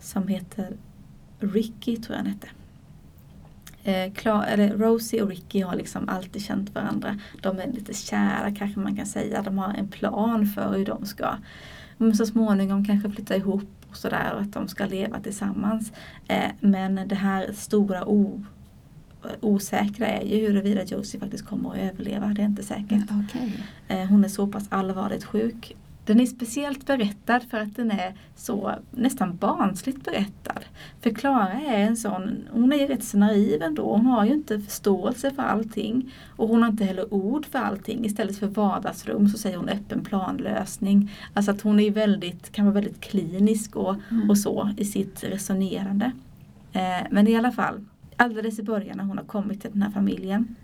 Som 0.00 0.28
heter 0.28 0.76
Ricky 1.38 1.96
tror 1.96 2.16
jag 2.16 2.24
han 2.24 2.32
hette. 2.32 2.48
Eh, 3.86 4.26
eller 4.26 4.76
Rosie 4.78 5.22
och 5.22 5.28
Ricky 5.28 5.62
har 5.62 5.76
liksom 5.76 6.08
alltid 6.08 6.42
känt 6.42 6.74
varandra. 6.74 7.18
De 7.42 7.58
är 7.58 7.66
lite 7.72 7.94
kära 7.94 8.54
kanske 8.58 8.80
man 8.80 8.96
kan 8.96 9.06
säga. 9.06 9.42
De 9.42 9.58
har 9.58 9.74
en 9.74 9.88
plan 9.88 10.46
för 10.46 10.76
hur 10.76 10.86
de 10.86 11.06
ska 11.06 11.36
så 12.14 12.26
småningom 12.26 12.84
kanske 12.84 13.10
flytta 13.10 13.36
ihop 13.36 13.70
och 13.90 13.96
sådär 13.96 14.32
och 14.34 14.40
att 14.40 14.52
de 14.52 14.68
ska 14.68 14.86
leva 14.86 15.20
tillsammans. 15.20 15.92
Eh, 16.28 16.50
men 16.60 17.08
det 17.08 17.14
här 17.14 17.52
stora 17.52 18.08
o, 18.08 18.44
osäkra 19.40 20.06
är 20.06 20.26
ju 20.26 20.46
huruvida 20.46 20.84
Josie 20.84 21.20
faktiskt 21.20 21.46
kommer 21.46 21.70
att 21.70 21.76
överleva. 21.76 22.26
Det 22.26 22.42
är 22.42 22.46
inte 22.46 22.62
säkert. 22.62 23.02
Okay. 23.02 23.50
Eh, 23.88 24.08
hon 24.08 24.24
är 24.24 24.28
så 24.28 24.46
pass 24.46 24.66
allvarligt 24.68 25.24
sjuk 25.24 25.76
den 26.06 26.20
är 26.20 26.26
speciellt 26.26 26.86
berättad 26.86 27.40
för 27.40 27.58
att 27.58 27.76
den 27.76 27.90
är 27.90 28.14
så 28.36 28.74
nästan 28.90 29.36
barnsligt 29.36 30.04
berättad. 30.04 30.60
För 31.00 31.10
Klara 31.10 31.52
är 31.52 31.78
en 31.78 31.96
sån, 31.96 32.48
hon 32.50 32.72
är 32.72 32.88
rätt 32.88 33.04
så 33.04 33.18
naiv 33.18 33.62
ändå. 33.62 33.92
Hon 33.92 34.06
har 34.06 34.24
ju 34.24 34.32
inte 34.32 34.60
förståelse 34.60 35.30
för 35.30 35.42
allting. 35.42 36.14
Och 36.36 36.48
hon 36.48 36.62
har 36.62 36.70
inte 36.70 36.84
heller 36.84 37.14
ord 37.14 37.46
för 37.46 37.58
allting. 37.58 38.04
Istället 38.04 38.38
för 38.38 38.46
vardagsrum 38.46 39.28
så 39.28 39.38
säger 39.38 39.56
hon 39.56 39.68
öppen 39.68 40.04
planlösning. 40.04 41.12
Alltså 41.34 41.50
att 41.50 41.60
hon 41.60 41.80
är 41.80 41.90
väldigt, 41.90 42.52
kan 42.52 42.64
vara 42.64 42.74
väldigt 42.74 43.00
klinisk 43.00 43.76
och, 43.76 43.94
mm. 44.10 44.30
och 44.30 44.38
så 44.38 44.70
i 44.76 44.84
sitt 44.84 45.24
resonerande. 45.24 46.12
Eh, 46.72 47.06
men 47.10 47.28
i 47.28 47.36
alla 47.36 47.52
fall, 47.52 47.84
alldeles 48.16 48.58
i 48.58 48.62
början 48.62 48.96
när 48.96 49.04
hon 49.04 49.18
har 49.18 49.24
kommit 49.24 49.62
till 49.62 49.70
den 49.72 49.82
här 49.82 49.90
familjen 49.90 50.56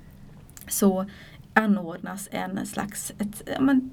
så 0.68 1.06
anordnas 1.54 2.28
en 2.32 2.66
slags, 2.66 3.12
ett, 3.18 3.48
men, 3.60 3.90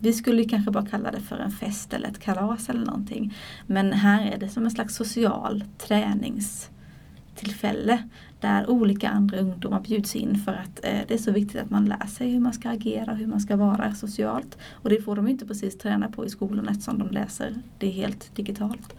vi 0.00 0.12
skulle 0.12 0.44
kanske 0.44 0.70
bara 0.70 0.86
kalla 0.86 1.10
det 1.10 1.20
för 1.20 1.36
en 1.36 1.50
fest 1.50 1.92
eller 1.92 2.08
ett 2.08 2.18
kalas 2.18 2.68
eller 2.68 2.84
någonting. 2.84 3.34
Men 3.66 3.92
här 3.92 4.32
är 4.32 4.38
det 4.38 4.48
som 4.48 4.64
en 4.64 4.70
slags 4.70 4.96
social 4.96 5.64
träningstillfälle 5.78 8.02
där 8.40 8.70
olika 8.70 9.08
andra 9.08 9.38
ungdomar 9.38 9.80
bjuds 9.80 10.16
in 10.16 10.38
för 10.38 10.52
att 10.52 10.84
eh, 10.84 11.00
det 11.08 11.14
är 11.14 11.18
så 11.18 11.32
viktigt 11.32 11.60
att 11.60 11.70
man 11.70 11.84
lär 11.84 12.06
sig 12.06 12.30
hur 12.30 12.40
man 12.40 12.52
ska 12.52 12.70
agera, 12.70 13.14
hur 13.14 13.26
man 13.26 13.40
ska 13.40 13.56
vara 13.56 13.94
socialt. 13.94 14.58
Och 14.72 14.90
det 14.90 15.02
får 15.02 15.16
de 15.16 15.28
inte 15.28 15.46
precis 15.46 15.78
träna 15.78 16.08
på 16.08 16.26
i 16.26 16.28
skolan 16.28 16.68
eftersom 16.68 16.98
de 16.98 17.10
läser 17.10 17.54
det 17.78 17.88
helt 17.88 18.36
digitalt. 18.36 18.94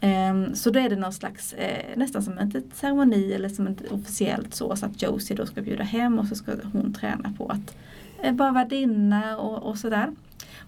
Ehm, 0.00 0.54
så 0.54 0.70
då 0.70 0.80
är 0.80 0.88
det 0.88 0.96
någon 0.96 1.12
slags, 1.12 1.52
eh, 1.52 1.96
nästan 1.96 2.22
som 2.22 2.38
en 2.38 2.52
ceremoni 2.72 3.32
eller 3.32 3.48
som 3.48 3.66
ett 3.66 3.92
officiellt 3.92 4.54
så, 4.54 4.76
så 4.76 4.86
att 4.86 5.02
Josie 5.02 5.36
då 5.36 5.46
ska 5.46 5.62
bjuda 5.62 5.84
hem 5.84 6.18
och 6.18 6.26
så 6.26 6.34
ska 6.34 6.52
hon 6.72 6.92
träna 6.92 7.32
på 7.38 7.48
att 7.48 7.76
eh, 8.22 8.34
vara 8.34 8.52
värdinna 8.52 9.38
och, 9.38 9.62
och 9.62 9.78
sådär. 9.78 10.12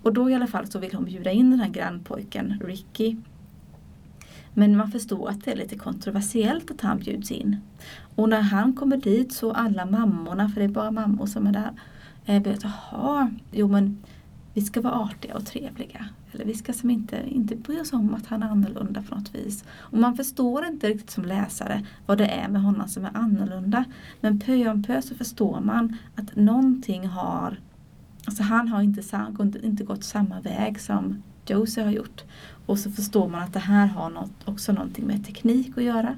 Och 0.03 0.13
då 0.13 0.31
i 0.31 0.35
alla 0.35 0.47
fall 0.47 0.67
så 0.67 0.79
vill 0.79 0.95
hon 0.95 1.05
bjuda 1.05 1.31
in 1.31 1.51
den 1.51 1.61
här 1.61 1.69
grannpojken 1.69 2.61
Ricky. 2.65 3.17
Men 4.55 4.77
man 4.77 4.91
förstår 4.91 5.29
att 5.29 5.45
det 5.45 5.53
är 5.53 5.57
lite 5.57 5.77
kontroversiellt 5.77 6.71
att 6.71 6.81
han 6.81 6.99
bjuds 6.99 7.31
in. 7.31 7.57
Och 8.15 8.29
när 8.29 8.41
han 8.41 8.73
kommer 8.73 8.97
dit 8.97 9.33
så 9.33 9.53
alla 9.53 9.87
mammorna, 9.87 10.49
för 10.49 10.61
det 10.61 10.65
är 10.65 10.69
bara 10.69 10.91
mammor 10.91 11.27
som 11.27 11.47
är 11.47 11.53
där, 11.53 11.71
eh, 12.25 12.43
börjar 12.43 12.57
börjar 12.57 12.59
jaha, 12.91 13.31
jo 13.53 13.69
men 13.69 14.03
vi 14.55 14.63
ska 14.63 14.81
vara 14.81 14.95
artiga 14.95 15.35
och 15.35 15.47
trevliga. 15.47 16.07
Eller 16.33 16.45
vi 16.45 16.55
ska 16.55 16.73
som 16.73 16.91
inte, 16.91 17.23
inte 17.27 17.57
bry 17.57 17.81
oss 17.81 17.93
om 17.93 18.15
att 18.15 18.27
han 18.27 18.43
är 18.43 18.47
annorlunda 18.47 19.03
på 19.03 19.15
något 19.15 19.35
vis. 19.35 19.65
Och 19.71 19.99
man 19.99 20.17
förstår 20.17 20.67
inte 20.67 20.89
riktigt 20.89 21.11
som 21.11 21.25
läsare 21.25 21.87
vad 22.07 22.19
det 22.19 22.27
är 22.27 22.49
med 22.49 22.63
honom 22.63 22.89
som 22.89 23.05
är 23.05 23.17
annorlunda. 23.17 23.85
Men 24.21 24.41
pö 24.41 24.71
om 24.71 24.83
pö 24.83 25.03
så 25.03 25.15
förstår 25.15 25.61
man 25.61 25.97
att 26.15 26.37
någonting 26.37 27.07
har 27.07 27.61
Alltså 28.27 28.43
han 28.43 28.69
har 28.69 28.83
inte, 28.83 29.03
inte 29.63 29.85
gått 29.85 30.05
samma 30.05 30.41
väg 30.41 30.81
som 30.81 31.23
Josie 31.47 31.85
har 31.85 31.91
gjort. 31.91 32.25
Och 32.67 32.79
så 32.79 32.91
förstår 32.91 33.29
man 33.29 33.43
att 33.43 33.53
det 33.53 33.59
här 33.59 33.87
har 33.87 34.11
något, 34.11 34.49
också 34.49 34.73
någonting 34.73 35.07
med 35.07 35.27
teknik 35.27 35.79
att 35.79 35.85
göra. 35.85 36.17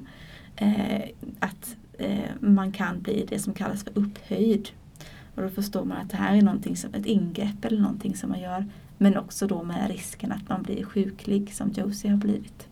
Eh, 0.55 1.09
att 1.39 1.75
eh, 1.93 2.29
man 2.39 2.71
kan 2.71 3.01
bli 3.01 3.25
det 3.29 3.39
som 3.39 3.53
kallas 3.53 3.83
för 3.83 3.97
upphöjd. 3.97 4.69
Och 5.35 5.41
då 5.41 5.49
förstår 5.49 5.85
man 5.85 5.97
att 5.97 6.09
det 6.09 6.17
här 6.17 6.35
är 6.35 6.41
någonting 6.41 6.77
som 6.77 6.93
ett 6.93 7.05
ingrepp 7.05 7.65
eller 7.65 7.81
någonting 7.81 8.15
som 8.15 8.29
man 8.29 8.39
gör. 8.39 8.65
Men 8.97 9.17
också 9.17 9.47
då 9.47 9.63
med 9.63 9.89
risken 9.89 10.31
att 10.31 10.49
man 10.49 10.63
blir 10.63 10.83
sjuklig 10.83 11.53
som 11.53 11.71
Josie 11.71 12.11
har 12.11 12.17
blivit. 12.17 12.67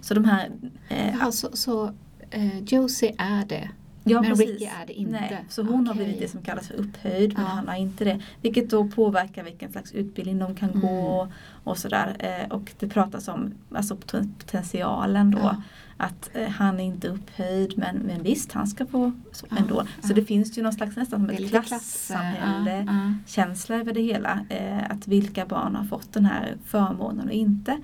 Så 0.00 0.14
de 0.14 0.24
här... 0.24 0.50
Eh, 0.88 1.16
ja, 1.20 1.32
så, 1.32 1.48
så 1.52 1.92
eh, 2.30 2.58
Josie 2.58 3.14
är 3.18 3.44
det 3.46 3.70
Ja, 4.06 4.20
men 4.20 4.30
precis. 4.30 4.50
Ricky 4.50 4.64
är 4.64 4.86
det 4.86 4.92
inte. 4.92 5.12
Nej, 5.12 5.44
så 5.48 5.62
hon 5.62 5.86
har 5.86 5.94
Okej. 5.94 6.04
blivit 6.04 6.20
det 6.22 6.28
som 6.28 6.42
kallas 6.42 6.68
för 6.68 6.74
upphöjd 6.74 7.32
men 7.34 7.42
Ja. 7.42 7.48
han 7.48 7.68
har 7.68 7.74
inte 7.74 8.04
det. 8.04 8.20
Vilket 8.42 8.70
då 8.70 8.88
påverkar 8.88 9.44
vilken 9.44 9.72
slags 9.72 9.92
utbildning 9.92 10.38
de 10.38 10.54
kan 10.54 10.68
Mm. 10.70 10.80
gå 10.80 11.28
och 11.64 11.78
sådär. 11.78 12.16
Eh, 12.18 12.52
och 12.52 12.72
det 12.78 12.88
pratas 12.88 13.28
om 13.28 13.54
alltså, 13.74 13.94
poten- 13.96 14.34
potentialen 14.38 15.30
då. 15.30 15.38
Ja. 15.38 15.62
Att 15.96 16.30
eh, 16.34 16.48
han 16.48 16.80
är 16.80 16.84
inte 16.84 17.08
upphöjd 17.08 17.72
men, 17.78 17.96
men 17.96 18.22
visst 18.22 18.52
han 18.52 18.66
ska 18.66 18.86
få 18.86 19.12
så 19.32 19.46
Ja, 19.50 19.56
ändå. 19.56 19.82
Så 20.02 20.12
det 20.12 20.24
finns 20.24 20.58
ju 20.58 20.62
någon 20.62 20.72
slags 20.72 20.96
nästan 20.96 21.20
som 21.20 21.30
ett 21.30 21.50
klassamhälle 21.50 22.86
känsla 23.26 23.76
över 23.76 23.92
det 23.92 24.02
hela. 24.02 24.40
Eh, 24.48 24.90
att 24.90 25.08
vilka 25.08 25.46
barn 25.46 25.74
har 25.76 25.84
fått 25.84 26.12
den 26.12 26.24
här 26.26 26.56
förmånen 26.64 27.26
och 27.26 27.32
inte. 27.34 27.78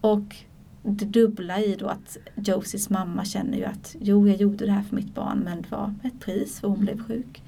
Och 0.00 0.36
det 0.86 1.04
dubbla 1.04 1.60
i 1.60 1.76
då 1.78 1.86
att 1.86 2.16
Josies 2.34 2.90
mamma 2.90 3.24
känner 3.24 3.58
ju 3.58 3.64
att 3.64 3.96
jo, 4.00 4.28
jag 4.28 4.36
gjorde 4.36 4.66
det 4.66 4.72
här 4.72 4.82
för 4.82 4.96
mitt 4.96 5.14
barn 5.14 5.38
men 5.38 5.62
det 5.62 5.70
var 5.70 5.94
ett 6.02 6.20
pris 6.20 6.60
för 6.60 6.68
hon 6.68 6.80
blev 6.80 7.04
sjuk. 7.04 7.42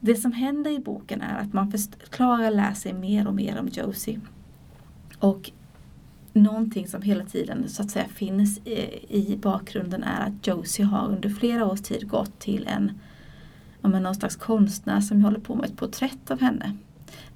Det 0.00 0.16
som 0.16 0.32
händer 0.32 0.70
i 0.70 0.78
boken 0.78 1.20
är 1.20 1.38
att 1.38 1.52
man 1.52 1.70
först, 1.70 2.10
Clara 2.10 2.50
lär 2.50 2.74
sig 2.74 2.92
mer 2.92 3.26
och 3.26 3.34
mer 3.34 3.58
om 3.58 3.68
Josie. 3.68 4.20
Och 5.18 5.50
någonting 6.32 6.88
som 6.88 7.02
hela 7.02 7.24
tiden 7.24 7.68
så 7.68 7.82
att 7.82 7.90
säga 7.90 8.08
finns 8.08 8.58
i, 8.58 9.06
i 9.08 9.36
bakgrunden 9.36 10.02
är 10.02 10.26
att 10.26 10.46
Josie 10.46 10.84
har 10.84 11.08
under 11.08 11.28
flera 11.28 11.66
års 11.66 11.80
tid 11.80 12.08
gått 12.08 12.38
till 12.38 12.66
en 12.66 12.92
ja, 13.82 13.88
men 13.88 14.02
någon 14.02 14.14
slags 14.14 14.36
konstnär 14.36 15.00
som 15.00 15.24
håller 15.24 15.40
på 15.40 15.54
med 15.54 15.64
ett 15.64 15.76
porträtt 15.76 16.30
av 16.30 16.40
henne. 16.40 16.76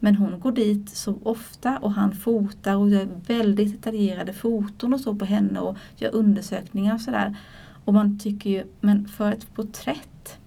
Men 0.01 0.17
hon 0.17 0.41
går 0.41 0.53
dit 0.53 0.91
så 0.91 1.19
ofta 1.23 1.79
och 1.79 1.93
han 1.93 2.13
fotar 2.13 2.77
och 2.77 2.91
gör 2.91 3.09
väldigt 3.27 3.73
detaljerade 3.73 4.33
foton 4.33 4.95
och 4.95 5.01
så 5.01 5.15
på 5.15 5.25
henne 5.25 5.61
och 5.61 5.77
gör 5.97 6.15
undersökningar 6.15 6.95
och 6.95 7.01
sådär. 7.01 7.37
Och 7.85 7.95
man 7.95 8.19
tycker 8.19 8.51
ju, 8.51 8.65
men 8.81 9.09
för 9.09 9.33
ett 9.33 9.55
porträtt 9.55 10.39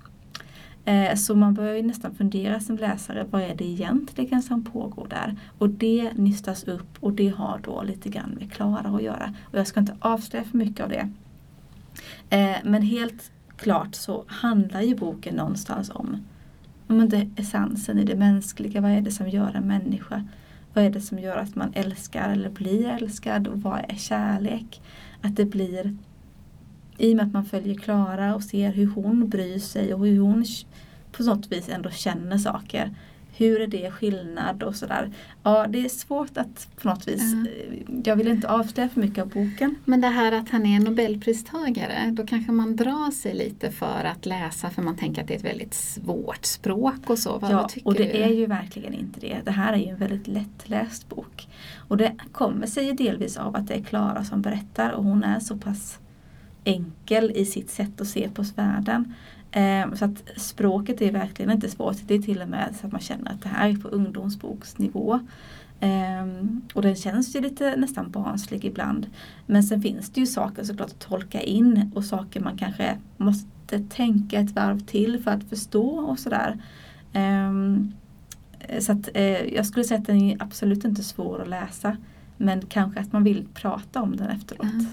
eh, 0.85 1.15
så 1.15 1.35
man 1.35 1.53
börjar 1.53 1.75
ju 1.75 1.81
nästan 1.81 2.15
fundera 2.15 2.59
som 2.59 2.77
läsare, 2.77 3.25
vad 3.31 3.41
är 3.41 3.55
det 3.55 3.65
egentligen 3.65 4.41
som 4.41 4.63
pågår 4.63 5.07
där? 5.09 5.35
Och 5.57 5.69
det 5.69 6.11
nystas 6.15 6.63
upp 6.63 6.97
och 6.99 7.13
det 7.13 7.29
har 7.29 7.59
då 7.63 7.83
lite 7.83 8.09
grann 8.09 8.37
med 8.39 8.53
Klara 8.53 8.89
att 8.89 9.03
göra. 9.03 9.33
Och 9.43 9.59
jag 9.59 9.67
ska 9.67 9.79
inte 9.79 9.97
avslöja 9.99 10.43
för 10.43 10.57
mycket 10.57 10.83
av 10.83 10.89
det. 10.89 11.09
Eh, 12.29 12.57
men 12.63 12.81
helt 12.81 13.31
klart 13.55 13.95
så 13.95 14.23
handlar 14.27 14.81
ju 14.81 14.95
boken 14.95 15.35
någonstans 15.35 15.91
om 15.93 16.17
men 16.91 17.09
det 17.09 17.29
essensen 17.35 17.99
i 17.99 18.03
det 18.03 18.15
mänskliga. 18.15 18.81
Vad 18.81 18.91
är 18.91 19.01
det 19.01 19.11
som 19.11 19.29
gör 19.29 19.55
en 19.55 19.67
människa? 19.67 20.27
Vad 20.73 20.83
är 20.83 20.89
det 20.89 21.01
som 21.01 21.19
gör 21.19 21.37
att 21.37 21.55
man 21.55 21.71
älskar 21.73 22.29
eller 22.29 22.49
blir 22.49 22.87
älskad? 22.87 23.47
Och 23.47 23.61
vad 23.61 23.79
är 23.87 23.95
kärlek? 23.95 24.81
Att 25.21 25.35
det 25.35 25.45
blir 25.45 25.97
i 26.97 27.13
och 27.13 27.17
med 27.17 27.25
att 27.25 27.33
man 27.33 27.45
följer 27.45 27.75
Klara 27.75 28.35
och 28.35 28.43
ser 28.43 28.71
hur 28.71 28.87
hon 28.87 29.29
bryr 29.29 29.59
sig 29.59 29.93
och 29.93 30.05
hur 30.05 30.19
hon 30.19 30.45
på 31.11 31.23
något 31.23 31.51
vis 31.51 31.69
ändå 31.69 31.89
känner 31.89 32.37
saker. 32.37 32.95
Hur 33.41 33.61
är 33.61 33.67
det 33.67 33.91
skillnad 33.91 34.63
och 34.63 34.75
sådär. 34.75 35.11
Ja, 35.43 35.67
det 35.67 35.85
är 35.85 35.89
svårt 35.89 36.37
att 36.37 36.67
på 36.81 36.87
något 36.87 37.07
vis. 37.07 37.33
Ja. 37.33 38.01
Jag 38.05 38.15
vill 38.15 38.27
inte 38.27 38.49
avslöja 38.49 38.89
för 38.89 39.01
mycket 39.01 39.21
av 39.21 39.29
boken. 39.29 39.75
Men 39.85 40.01
det 40.01 40.07
här 40.07 40.31
att 40.31 40.49
han 40.49 40.65
är 40.65 40.79
Nobelpristagare, 40.79 42.11
då 42.11 42.25
kanske 42.25 42.51
man 42.51 42.75
drar 42.75 43.11
sig 43.11 43.33
lite 43.35 43.71
för 43.71 44.03
att 44.03 44.25
läsa 44.25 44.69
för 44.69 44.81
man 44.81 44.97
tänker 44.97 45.21
att 45.21 45.27
det 45.27 45.33
är 45.33 45.37
ett 45.37 45.45
väldigt 45.45 45.73
svårt 45.73 46.45
språk 46.45 47.09
och 47.09 47.19
så. 47.19 47.37
Vad 47.37 47.51
Ja, 47.51 47.67
tycker 47.67 47.87
och 47.87 47.93
det 47.93 48.03
du? 48.03 48.09
är 48.09 48.29
ju 48.29 48.45
verkligen 48.45 48.93
inte 48.93 49.19
det. 49.19 49.41
Det 49.45 49.51
här 49.51 49.73
är 49.73 49.77
ju 49.77 49.87
en 49.87 49.97
väldigt 49.97 50.27
lättläst 50.27 51.09
bok. 51.09 51.47
Och 51.87 51.97
det 51.97 52.15
kommer 52.31 52.67
sig 52.67 52.93
delvis 52.93 53.37
av 53.37 53.55
att 53.55 53.67
det 53.67 53.73
är 53.73 53.81
Klara 53.83 54.23
som 54.23 54.41
berättar 54.41 54.91
och 54.91 55.03
hon 55.03 55.23
är 55.23 55.39
så 55.39 55.57
pass 55.57 55.99
enkel 56.63 57.31
i 57.35 57.45
sitt 57.45 57.69
sätt 57.69 58.01
att 58.01 58.07
se 58.07 58.29
på 58.29 58.43
världen. 58.55 59.13
Eh, 59.51 59.93
så 59.93 60.05
att 60.05 60.23
språket 60.37 61.01
är 61.01 61.11
verkligen 61.11 61.51
inte 61.51 61.69
svårt. 61.69 61.97
Det 62.07 62.13
är 62.15 62.21
till 62.21 62.41
och 62.41 62.49
med 62.49 62.75
så 62.79 62.87
att 62.87 62.91
man 62.91 63.01
känner 63.01 63.31
att 63.31 63.41
det 63.41 63.49
här 63.49 63.69
är 63.69 63.75
på 63.75 63.87
ungdomsboksnivå. 63.87 65.19
Eh, 65.79 66.25
och 66.73 66.81
den 66.81 66.95
känns 66.95 67.35
ju 67.35 67.41
lite 67.41 67.75
nästan 67.75 68.11
barnslig 68.11 68.65
ibland. 68.65 69.07
Men 69.45 69.63
sen 69.63 69.81
finns 69.81 70.09
det 70.09 70.19
ju 70.19 70.27
saker 70.27 70.63
såklart 70.63 70.89
att 70.89 70.99
tolka 70.99 71.41
in 71.41 71.91
och 71.95 72.05
saker 72.05 72.39
man 72.39 72.57
kanske 72.57 72.97
måste 73.17 73.79
tänka 73.89 74.39
ett 74.39 74.51
varv 74.51 74.79
till 74.79 75.23
för 75.23 75.31
att 75.31 75.43
förstå 75.43 75.89
och 75.89 76.19
sådär. 76.19 76.57
Ehm, 77.13 77.93
så 78.79 78.91
att, 78.91 79.09
eh, 79.13 79.53
jag 79.53 79.65
skulle 79.65 79.85
säga 79.85 79.99
att 79.99 80.07
den 80.07 80.21
är 80.21 80.43
absolut 80.43 80.85
inte 80.85 81.03
svår 81.03 81.41
att 81.41 81.49
läsa. 81.49 81.97
Men 82.37 82.61
kanske 82.61 82.99
att 82.99 83.13
man 83.13 83.23
vill 83.23 83.47
prata 83.53 84.01
om 84.01 84.17
den 84.17 84.27
efteråt. 84.27 84.63
Mm. 84.63 84.85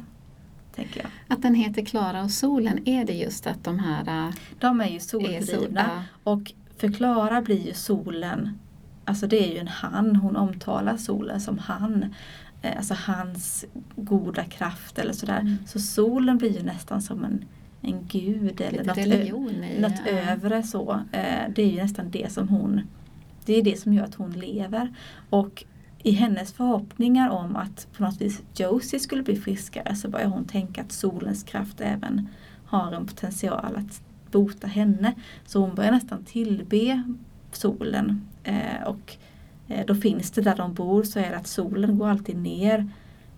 Tänker 0.79 1.01
jag. 1.01 1.11
Att 1.37 1.43
den 1.43 1.55
heter 1.55 1.85
Klara 1.85 2.23
och 2.23 2.31
solen, 2.31 2.89
är 2.89 3.05
det 3.05 3.13
just 3.13 3.47
att 3.47 3.65
de 3.65 3.79
här 3.79 4.27
äh, 4.29 4.35
De 4.59 4.81
är 4.81 4.89
ju 4.89 4.97
är 4.97 5.01
soldrivna. 5.01 5.47
sol, 5.47 5.69
ja. 5.75 6.03
Och 6.25 6.53
för 6.79 6.93
Klara 6.93 7.43
blir 7.43 7.67
ju 7.67 7.75
solen, 7.75 8.59
alltså 9.05 9.27
det 9.27 9.49
är 9.49 9.53
ju 9.53 9.59
en 9.59 9.69
han, 9.69 10.17
hon 10.17 10.37
omtalar 10.37 10.97
solen 10.97 11.41
som 11.41 11.59
han. 11.59 12.15
Eh, 12.63 12.77
Alltså 12.77 12.95
hans 13.07 13.65
goda 13.97 14.45
kraft 14.45 14.99
eller 14.99 15.13
sådär. 15.13 15.41
Mm. 15.41 15.57
Så 15.67 15.79
solen 15.79 16.39
blir 16.39 16.57
ju 16.59 16.63
nästan 16.63 17.03
som 17.03 17.25
en, 17.25 17.45
en 17.83 18.07
gud 18.07 18.61
eller 18.61 18.71
Lite 18.71 18.85
något, 18.85 18.99
ö- 18.99 19.03
religion 19.03 19.65
i. 19.65 19.81
något 19.81 20.01
ja. 20.07 20.13
övre 20.13 20.63
så. 20.63 21.01
Eh, 21.13 21.51
Det 21.55 21.63
är 21.63 21.67
ju 21.71 21.83
nästan 21.83 22.11
det 22.11 22.33
som 22.33 22.49
hon, 22.49 22.81
det 23.45 23.55
är 23.59 23.63
det 23.63 23.81
som 23.81 23.93
gör 23.93 24.05
att 24.05 24.15
hon 24.15 24.31
lever. 24.31 24.95
Och 25.31 25.65
i 26.03 26.11
hennes 26.11 26.53
förhoppningar 26.53 27.31
om 27.31 27.57
att 27.57 27.87
på 27.97 28.03
något 28.03 28.21
vis 28.21 28.43
Josie 28.57 29.01
skulle 29.01 29.23
bli 29.23 29.37
friskare 29.37 29.95
så 29.97 30.09
börjar 30.09 30.29
hon 30.29 30.45
tänka 30.45 30.81
att 30.81 30.93
solens 30.93 31.43
kraft 31.43 31.81
även 31.81 32.29
har 32.67 32.93
en 32.93 33.07
potential 33.07 33.77
att 33.77 34.03
bota 34.31 34.67
henne. 34.67 35.15
Så 35.47 35.61
hon 35.61 35.75
börjar 35.75 35.91
nästan 35.91 36.25
tillbe 36.25 37.03
solen. 37.53 38.29
Eh, 38.45 38.83
och 38.87 39.17
eh, 39.69 39.87
då 39.87 39.95
finns 39.95 40.31
det 40.31 40.43
där 40.43 40.57
de 40.57 40.75
bor 40.75 41.03
så 41.03 41.19
är 41.19 41.31
det 41.31 41.37
att 41.37 41.47
solen 41.47 41.99
går 41.99 42.09
alltid 42.09 42.37
ner. 42.37 42.89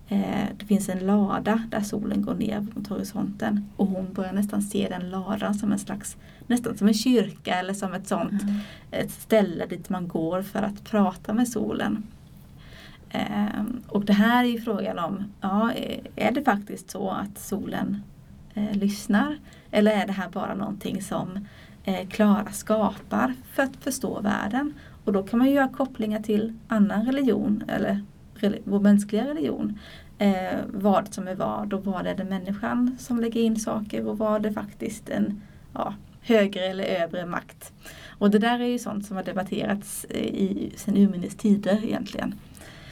Eh, 0.07 0.45
det 0.57 0.65
finns 0.65 0.89
en 0.89 0.99
lada 1.07 1.63
där 1.69 1.81
solen 1.81 2.21
går 2.21 2.35
ner 2.35 2.65
mot 2.75 2.87
horisonten. 2.87 3.69
Och 3.75 3.87
hon 3.87 4.13
börjar 4.13 4.33
nästan 4.33 4.61
se 4.61 4.87
den 4.89 5.09
ladan 5.09 5.53
som 5.53 5.71
en 5.71 5.79
slags, 5.79 6.17
nästan 6.47 6.77
som 6.77 6.87
en 6.87 6.93
kyrka 6.93 7.55
eller 7.55 7.73
som 7.73 7.93
ett 7.93 8.07
sånt 8.07 8.43
Mm. 8.43 8.55
ett 8.91 9.11
ställe 9.11 9.65
dit 9.65 9.89
man 9.89 10.07
går 10.07 10.41
för 10.41 10.61
att 10.61 10.83
prata 10.83 11.33
med 11.33 11.47
solen. 11.47 12.03
Ehm, 13.11 13.83
och 13.87 14.05
det 14.05 14.13
här 14.13 14.43
är 14.43 14.47
ju 14.47 14.61
frågan 14.61 14.99
om, 14.99 15.23
ja, 15.41 15.71
eh, 15.73 15.99
är 16.15 16.31
det 16.31 16.43
faktiskt 16.43 16.89
så 16.89 17.09
att 17.09 17.37
solen 17.37 18.03
eh, 18.53 18.73
lyssnar? 18.73 19.37
Eller 19.71 19.91
är 19.91 20.07
det 20.07 20.13
här 20.13 20.29
bara 20.29 20.55
någonting 20.55 21.01
som 21.01 21.47
eh, 21.83 22.07
Klara 22.07 22.51
skapar 22.51 23.33
för 23.53 23.63
att 23.63 23.75
förstå 23.75 24.21
världen? 24.21 24.73
Och 25.05 25.13
då 25.13 25.23
kan 25.23 25.39
man 25.39 25.47
ju 25.47 25.53
göra 25.53 25.67
kopplingar 25.67 26.19
till 26.19 26.53
annan 26.67 27.05
religion 27.05 27.63
eller 27.67 28.01
vår 28.63 28.79
mänskliga 28.79 29.27
religion. 29.27 29.79
Eh, 30.17 30.59
vad 30.67 31.13
som 31.13 31.27
är 31.27 31.35
vad 31.35 31.73
och 31.73 31.85
vad 31.85 32.07
är 32.07 32.15
det 32.15 32.23
människan 32.23 32.95
som 32.99 33.19
lägger 33.19 33.41
in 33.41 33.59
saker 33.59 34.07
och 34.07 34.17
vad 34.17 34.45
är 34.45 34.51
faktiskt 34.51 35.09
en 35.09 35.41
ja, 35.73 35.93
högre 36.21 36.65
eller 36.65 36.83
övre 36.83 37.25
makt. 37.25 37.73
Och 38.19 38.31
det 38.31 38.39
där 38.39 38.59
är 38.59 38.65
ju 38.65 38.79
sånt 38.79 39.05
som 39.05 39.15
har 39.15 39.23
debatterats 39.23 40.05
eh, 40.09 40.25
i, 40.25 40.71
sen 40.75 40.97
urminnes 40.97 41.35
tider 41.35 41.85
egentligen. 41.85 42.35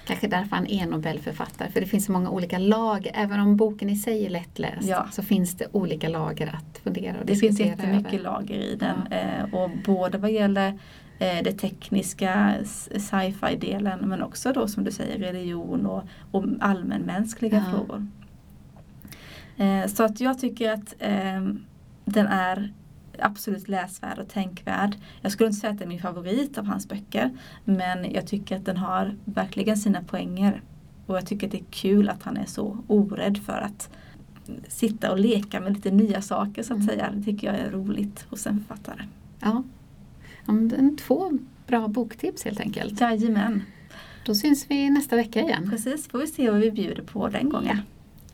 Kanske 0.09 0.27
därför 0.27 0.55
han 0.55 0.67
är 0.67 0.85
Nobelförfattare, 0.87 1.71
för 1.71 1.81
det 1.81 1.87
finns 1.87 2.05
så 2.05 2.11
många 2.11 2.29
olika 2.29 2.57
lager. 2.57 3.11
Även 3.15 3.39
om 3.39 3.57
boken 3.57 3.89
i 3.89 3.95
sig 3.95 4.25
är 4.25 4.29
lättläst 4.29 4.87
Ja. 4.87 5.07
så 5.11 5.23
finns 5.23 5.55
det 5.57 5.65
olika 5.71 6.09
lager 6.09 6.47
att 6.47 6.77
fundera 6.83 7.19
och 7.19 7.25
Det 7.25 7.35
finns 7.35 7.57
diskutera 7.57 7.67
jättemycket 7.67 8.13
över. 8.13 8.23
lager 8.23 8.55
i 8.55 8.75
den. 8.75 9.07
Eh, 9.11 9.53
och 9.53 9.69
både 9.85 10.17
vad 10.17 10.31
gäller 10.31 10.67
eh, 11.19 11.43
det 11.43 11.51
tekniska, 11.53 12.55
s- 12.61 12.89
sci-fi-delen 13.09 13.99
men 14.09 14.23
också 14.23 14.53
då 14.53 14.67
som 14.67 14.83
du 14.83 14.91
säger 14.91 15.17
religion 15.19 15.85
och, 15.85 16.03
och 16.31 16.43
allmänmänskliga 16.59 17.63
Ja. 17.67 17.77
frågor. 17.77 18.07
Eh, 19.57 19.87
så 19.87 20.03
att 20.03 20.21
jag 20.21 20.39
tycker 20.39 20.71
att 20.71 20.93
den 22.05 22.27
är 22.27 22.73
absolut 23.21 23.67
läsvärd 23.67 24.19
och 24.19 24.27
tänkvärd. 24.29 24.95
Jag 25.21 25.31
skulle 25.31 25.47
inte 25.47 25.59
säga 25.59 25.71
att 25.71 25.77
det 25.79 25.83
är 25.85 25.89
min 25.89 25.99
favorit 26.01 26.57
av 26.57 26.65
hans 26.65 26.87
böcker 26.87 27.31
men 27.65 28.11
jag 28.11 28.27
tycker 28.27 28.55
att 28.55 28.65
den 28.65 28.77
har 28.77 29.15
verkligen 29.25 29.77
sina 29.77 30.03
poänger. 30.03 30.61
Och 31.05 31.15
jag 31.17 31.25
tycker 31.25 31.47
att 31.47 31.51
det 31.51 31.59
är 31.59 31.65
kul 31.71 32.09
att 32.09 32.23
han 32.23 32.37
är 32.37 32.45
så 32.45 32.77
orädd 32.87 33.37
för 33.37 33.57
att 33.61 33.89
sitta 34.67 35.11
och 35.11 35.19
leka 35.19 35.59
med 35.59 35.73
lite 35.73 35.91
nya 35.91 36.21
saker 36.21 36.63
så 36.63 36.73
att 36.73 36.77
Mm. 36.79 36.87
säga. 36.87 37.11
Det 37.15 37.23
tycker 37.23 37.47
jag 37.47 37.55
är 37.59 37.71
roligt 37.71 38.25
hos 38.29 38.47
en 38.47 38.59
författare. 38.59 39.01
Ja. 39.39 39.63
Ja, 40.45 40.53
är 40.53 40.97
två 40.97 41.31
bra 41.67 41.87
boktips 41.87 42.43
helt 42.43 42.59
enkelt. 42.59 43.01
Jajamän, 43.01 43.61
Då 44.25 44.35
syns 44.35 44.65
vi 44.69 44.89
nästa 44.89 45.15
vecka 45.15 45.41
igen. 45.41 45.69
precis. 45.69 46.07
Får 46.07 46.19
vi 46.19 46.27
se 46.27 46.51
vad 46.51 46.59
vi 46.59 46.71
bjuder 46.71 47.03
på 47.03 47.27
den 47.27 47.49
gången. 47.49 47.77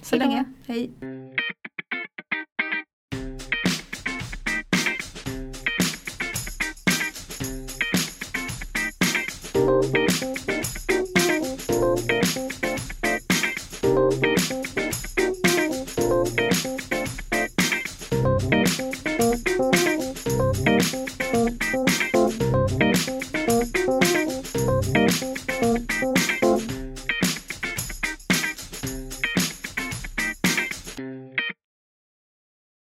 Så 0.02 0.16
Hejdå. 0.16 0.30
länge. 0.32 0.44
Hej! 0.68 0.90